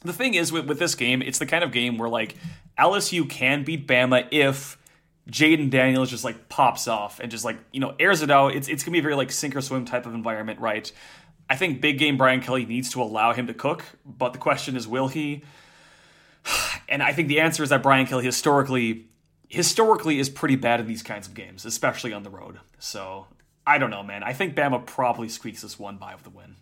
[0.03, 2.37] the thing is with, with this game, it's the kind of game where like
[2.79, 4.79] LSU can beat Bama if
[5.31, 8.55] Jayden Daniels just like pops off and just like you know airs it out.
[8.55, 10.91] It's it's gonna be a very like sink or swim type of environment, right?
[11.49, 14.77] I think big game Brian Kelly needs to allow him to cook, but the question
[14.77, 15.43] is, will he?
[16.87, 19.07] And I think the answer is that Brian Kelly historically
[19.49, 22.61] historically is pretty bad in these kinds of games, especially on the road.
[22.79, 23.27] So
[23.67, 24.23] I don't know, man.
[24.23, 26.57] I think Bama probably squeaks this one by with the win.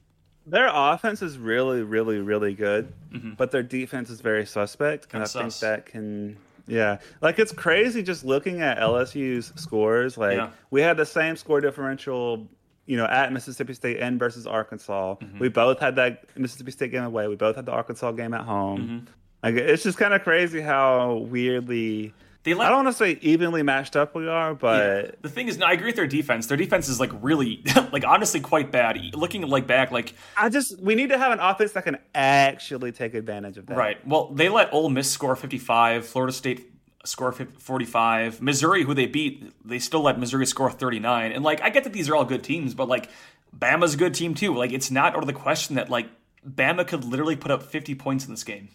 [0.47, 3.33] Their offense is really, really, really good, mm-hmm.
[3.35, 6.37] but their defense is very suspect, and I think that can.
[6.67, 10.17] Yeah, like it's crazy just looking at LSU's scores.
[10.17, 10.51] Like Yeah.
[10.71, 12.47] we had the same score differential,
[12.87, 15.17] you know, at Mississippi State and versus Arkansas.
[15.17, 15.39] Mm-hmm.
[15.39, 17.29] We both had that Mississippi State game away.
[17.29, 18.81] We both had the Arkansas game at home.
[18.81, 19.13] Mm-hmm.
[19.43, 22.15] Like it's just kind of crazy how weirdly.
[22.45, 25.59] They I don't want to say evenly matched up we are, but The thing is,
[25.59, 26.49] no, I agree with their defense.
[26.49, 27.63] Their defense is like really,
[27.93, 28.99] like honestly, quite bad.
[29.15, 32.91] Looking like back, like I just we need to have an offense that can actually
[32.91, 33.77] take advantage of that.
[33.77, 34.05] right.
[34.07, 36.72] Well, they let Ole Miss score fifty-five, Florida State
[37.05, 41.33] score forty-five, Missouri, who they beat, they still let Missouri score thirty-nine.
[41.33, 43.09] And like, I get that these are all good teams, but like,
[43.57, 44.55] Bama's a good team too.
[44.55, 46.09] Like, it's not out of the question that like
[46.49, 48.69] Bama could literally put up fifty points in this game.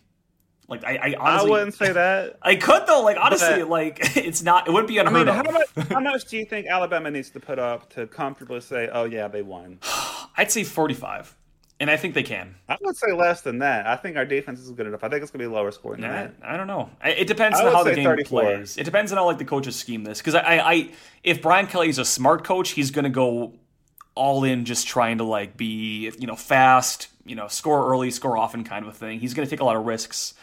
[0.69, 2.37] Like, I, I I honestly, wouldn't say that.
[2.41, 3.01] I could though.
[3.01, 4.67] Like, honestly, But- like it's not.
[4.67, 5.53] It wouldn't be I unheard mean, how of.
[5.53, 9.05] much, how much do you think Alabama needs to put up to comfortably say, "Oh
[9.05, 9.79] yeah, they won"?
[10.35, 11.33] I'd say forty-five,
[11.79, 12.55] and I think they can.
[12.67, 13.85] I would say less than that.
[13.85, 15.03] I think our defense is good enough.
[15.03, 16.33] I think it's going to be lower scoring than I, that.
[16.43, 16.89] I don't know.
[17.01, 18.41] I- It depends on how the game 34.
[18.41, 18.77] plays.
[18.77, 20.17] It depends on how like the coaches scheme this.
[20.19, 20.89] Because I, I, I,
[21.23, 23.53] if Brian Kelly is a smart coach, he's going to go
[24.15, 28.37] all in, just trying to like be, you know, fast, you know, score early, score
[28.37, 29.19] often, kind of a thing.
[29.19, 30.33] He's going to take a lot of risks.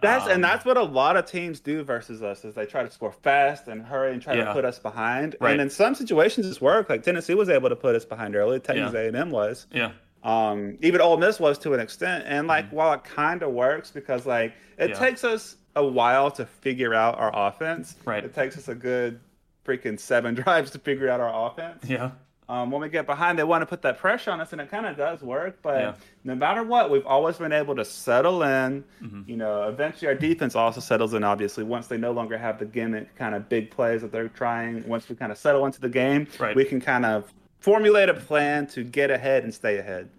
[0.00, 2.82] That's Um, and that's what a lot of teams do versus us is they try
[2.82, 4.44] to score fast and hurry and try Yeah.
[4.44, 5.36] to put us behind.
[5.38, 5.52] Right.
[5.52, 6.88] And in some situations, it's worked.
[6.88, 8.58] Like Tennessee was able to put us behind early.
[8.58, 9.00] Texas Yeah.
[9.00, 9.66] A&M was.
[9.70, 9.92] Yeah,
[10.24, 13.90] Um, even Ole Miss was to an extent, and like while it kind of works
[13.90, 14.92] because like it Mm-hmm.
[14.92, 14.98] Yeah.
[14.98, 17.96] takes us a while to figure out our offense.
[18.04, 18.24] Right.
[18.24, 19.20] It takes us a good
[19.66, 21.84] freaking seven drives to figure out our offense.
[21.88, 22.10] yeah,
[22.48, 24.70] Um, when we get behind, they want to put that pressure on us, and it
[24.70, 25.58] kind of does work.
[25.62, 25.94] But Yeah.
[26.24, 28.84] no matter what, we've always been able to settle in.
[29.02, 29.22] Mm-hmm.
[29.26, 31.22] You know, eventually our defense also settles in.
[31.24, 34.86] Obviously, once they no longer have the gimmick kind of big plays that they're trying,
[34.86, 36.54] once we kind of settle into the game, Right.
[36.56, 37.32] we can kind of
[37.62, 40.10] formulate a plan to get ahead and stay ahead.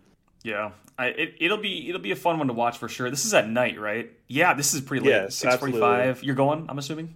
[0.44, 0.72] yeah.
[0.95, 3.10] I, it, it'll be it'll be a fun one to watch for sure.
[3.10, 4.11] This is at night, right?
[4.28, 5.11] Yeah, this is pretty late.
[5.24, 6.24] Yes, Six forty-five.
[6.24, 6.68] You're going.
[6.70, 7.15] I'm assuming.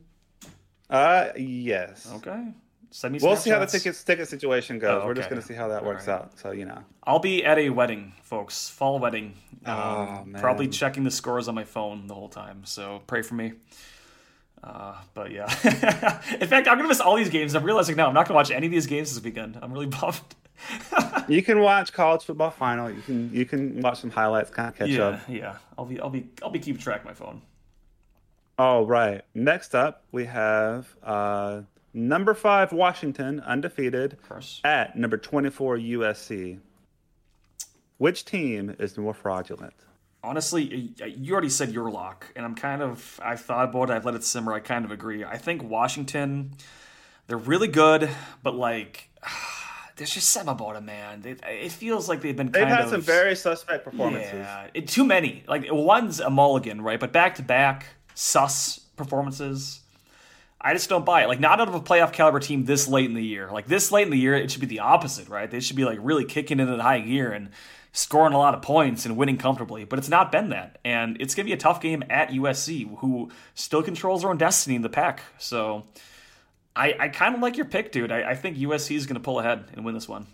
[0.90, 2.12] Uh, yes.
[2.16, 2.54] Okay.
[2.90, 3.20] Send me.
[3.22, 5.02] We'll see how the ticket ticket situation goes.
[5.04, 6.24] Oh, We're just gonna see how that works Alright.
[6.24, 6.40] out.
[6.40, 6.80] So you know.
[7.04, 8.68] I'll be at a wedding, folks.
[8.68, 9.36] Fall wedding.
[9.66, 10.42] Um, Oh, man.
[10.42, 12.62] Probably checking the scores on my phone the whole time.
[12.66, 13.54] So pray for me.
[14.64, 15.46] Uh, but yeah.
[16.42, 17.56] In fact, I'm gonna miss all these games.
[17.56, 19.58] I'm realizing now I'm not gonna watch any of these games this weekend.
[19.62, 20.20] I'm really bummed.
[21.28, 22.90] You can watch college football final.
[22.90, 25.22] You can you can watch some highlights, kind of catch yeah, up.
[25.28, 25.56] yeah.
[25.78, 27.42] I'll be, I'll be, I'll be keeping track of my phone.
[28.58, 29.22] All right.
[29.36, 31.62] Next up, we have uh,
[31.94, 34.18] number five Washington, undefeated,
[34.64, 36.60] at number twenty-four USC.
[37.98, 39.74] Which team is more fraudulent?
[40.24, 43.20] Honestly, you already said your lock, and I'm kind of.
[43.24, 43.94] I've thought about it.
[43.94, 44.54] I've let it simmer.
[44.54, 45.24] I kind of agree.
[45.24, 46.52] I think Washington,
[47.28, 48.10] they're really good,
[48.44, 49.10] but like,
[49.96, 51.24] there's just something about them, man.
[51.24, 52.52] It, it feels like they've been.
[52.52, 52.70] Kind of.
[52.70, 54.34] They've had of, some very suspect performances.
[54.34, 55.44] Yeah, it, too many.
[55.48, 57.00] Like one's a mulligan, right?
[57.00, 57.86] But back to back
[58.16, 59.82] sus performances.
[60.60, 61.28] I just don't buy it.
[61.28, 63.50] Like not out of a playoff caliber team this late in the year.
[63.52, 65.50] Like this late in the year, it should be the opposite, right?
[65.50, 67.52] They should be like really kicking it in high gear and
[67.98, 69.84] scoring a lot of points and winning comfortably.
[69.84, 73.30] But it's not been that, and it's gonna be a tough game at USC, who
[73.56, 75.22] still controls their own destiny in the Pac.
[75.38, 75.86] So.
[76.80, 78.12] I, I kind of like your pick, dude.
[78.12, 80.28] I, I think USC is going to pull ahead and win this one.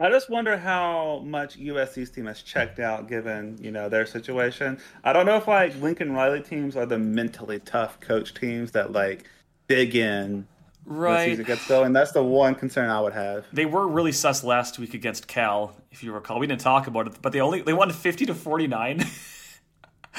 [0.00, 4.78] I just wonder how much USC's team has checked out given, you know, their situation.
[5.02, 8.92] I don't know if like Lincoln Riley teams are the mentally tough coach teams that
[8.92, 9.24] like
[9.66, 10.46] dig in
[10.88, 11.92] when the season gets going.
[11.92, 13.46] That's the one concern I would have.
[13.52, 16.38] They were really sus last week against Cal, if you recall.
[16.38, 19.04] We didn't talk about it, but they only they won fifty to forty nine.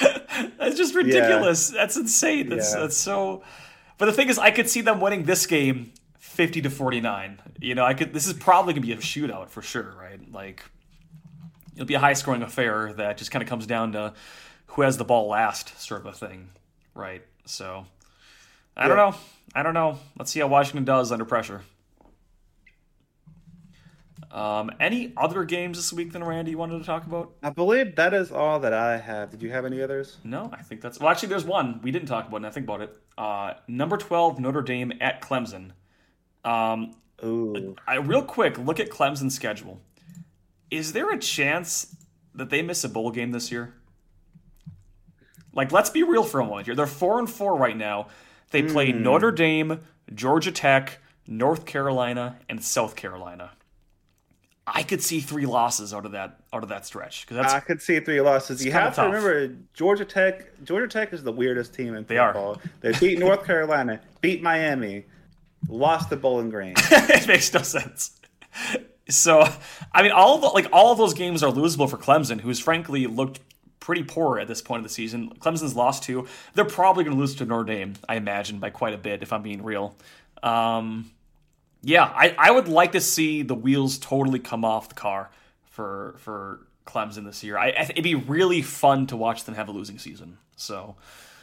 [0.58, 1.70] that's just ridiculous.
[1.70, 2.48] That's insane.
[2.48, 2.80] That's Yeah.
[2.80, 3.42] that's so.
[3.98, 7.40] But the thing is, I could see them winning this game fifty to forty nine.
[7.60, 8.12] You know, I could.
[8.12, 10.20] This is probably gonna be a shootout for sure, right?
[10.32, 10.62] Like,
[11.74, 14.14] it'll be a high scoring affair that just kind of comes down to
[14.68, 16.50] who has the ball last, sort of a thing,
[16.94, 17.22] right?
[17.44, 17.86] So,
[18.76, 19.14] I don't know.
[19.54, 19.98] I don't know.
[20.18, 21.62] Let's see how Washington does under pressure.
[24.30, 27.32] Um, any other games this week than Randy you wanted to talk about?
[27.42, 29.30] I believe that is all that I have.
[29.30, 30.18] Did you have any others?
[30.22, 31.08] No, I think that's well.
[31.08, 32.96] Actually, there's one we didn't talk about, and I think about it.
[33.18, 35.72] Uh, number twelve Notre Dame at Clemson.
[36.44, 36.94] Um,
[37.24, 37.74] Ooh.
[37.88, 39.80] I real quick look at Clemson's schedule.
[40.70, 41.96] Is there a chance
[42.36, 43.74] that they miss a bowl game this year?
[45.52, 46.76] Like, let's be real for a moment here.
[46.76, 48.06] They're four and four right now.
[48.50, 49.02] They play hmm.
[49.02, 49.80] Notre Dame,
[50.14, 53.52] Georgia Tech, North Carolina, and South Carolina.
[54.66, 57.82] I could see three losses out of that out of that stretch that's I could
[57.82, 58.64] see three losses.
[58.64, 59.06] You have to tough.
[59.06, 60.64] remember Georgia Tech.
[60.64, 62.60] Georgia Tech is the weirdest team in They football.
[62.80, 65.06] They beat North Carolina, beat Miami,
[65.68, 66.74] lost to Bowling Green.
[66.90, 68.18] it makes no sense.
[69.08, 69.44] So,
[69.92, 72.60] I mean, all of the, like all of those games are losable for Clemson, who's
[72.60, 73.40] frankly looked
[73.80, 75.32] pretty poor at this point of the season.
[75.40, 76.28] Clemson's lost two.
[76.54, 79.32] They're probably going to lose to Notre Dame, I imagine, by quite a bit, if
[79.32, 79.96] I'm being real.
[80.42, 81.10] Um,
[81.82, 85.30] yeah, I, I would like to see the wheels totally come off the car
[85.64, 87.56] for for Clemson this year.
[87.56, 90.38] I, it'd be really fun to watch them have a losing season.
[90.56, 90.96] So,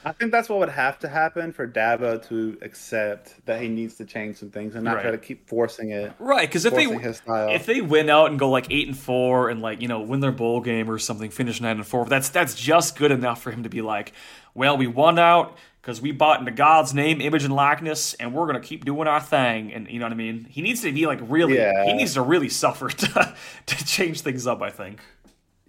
[0.06, 3.96] I think that's what would have to happen for Dabo to accept that he needs
[3.96, 5.02] to change some things and not Right.
[5.02, 6.14] try to keep forcing it.
[6.20, 7.50] Right, because if they his style.
[7.50, 10.20] if they win out and go like eight and four and like you know win
[10.20, 13.52] their bowl game or something, finish nine and four, that's that's just good enough for
[13.52, 14.14] him to be like,
[14.54, 18.46] well, we won out because we bought into God's name, image, and likeness, and we're
[18.46, 19.74] gonna keep doing our thing.
[19.74, 20.46] And you know what I mean?
[20.50, 21.86] He needs to be like really, Yeah.
[21.86, 24.62] he needs to really suffer to to change things up.
[24.62, 25.00] I think.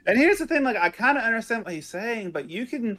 [0.07, 2.99] And here's the thing: like I kind of understand what he's saying, but you can,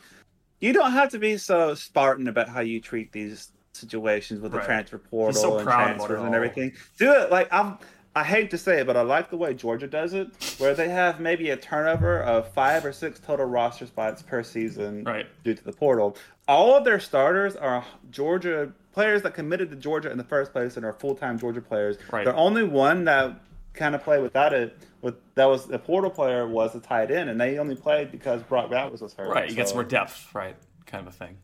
[0.60, 4.60] you don't have to be so Spartan about how you treat these situations with the
[4.62, 6.74] transfer portal so and proud about it transfers and everything.
[6.98, 7.78] Do it like I'm.
[8.16, 10.90] I hate to say it, but I like the way Georgia does it, where they
[10.90, 15.28] have maybe a turnover of five or six total roster spots per season Right.
[15.44, 16.18] due to the portal.
[16.48, 20.76] All of their starters are Georgia players that committed to Georgia in the first place
[20.76, 21.98] and are full time Georgia players.
[22.12, 22.26] Right.
[22.26, 23.40] The only one that
[23.80, 27.30] kind of play without it, with that was the portal player was the tight end,
[27.30, 29.30] and they only played because Brock Bowers was hurt.
[29.30, 30.56] Right, you get some more depth, right?
[30.86, 31.38] Kind of a thing.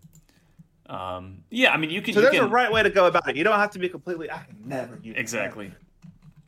[0.88, 2.14] Um, yeah, I mean, you can.
[2.14, 3.36] So you there's can, a right way to go about it.
[3.36, 4.30] You don't have to be completely.
[4.30, 5.72] I can never use that." Exactly.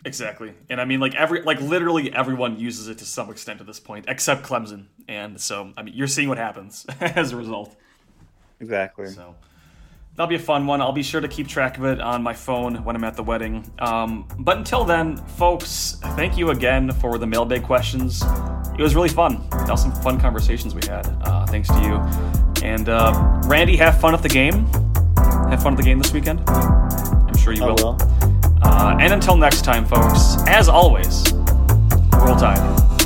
[0.06, 0.54] Exactly.
[0.70, 3.80] And I mean like every like literally everyone uses it to some extent at this
[3.80, 4.86] point, except Clemson.
[5.08, 7.76] And so I mean you're seeing what happens as a result.
[8.60, 9.08] Exactly.
[9.08, 9.36] So
[10.18, 10.82] that'll be a fun one.
[10.82, 13.24] I'll be sure to keep track of it on my phone when I'm at the
[13.24, 13.72] wedding.
[13.80, 18.24] Um, but until then, folks, thank you again for the mailbag questions.
[18.78, 19.48] It was really fun.
[19.52, 21.06] That was some fun conversations we had.
[21.22, 22.66] Uh, thanks to you.
[22.68, 24.66] And uh, Randy, have fun at the game.
[25.50, 26.42] Have fun at the game this weekend.
[26.50, 27.76] I'm sure you I will.
[27.76, 27.98] will.
[28.64, 31.32] Uh, and until next time, folks, as always,
[32.14, 32.97] roll tide.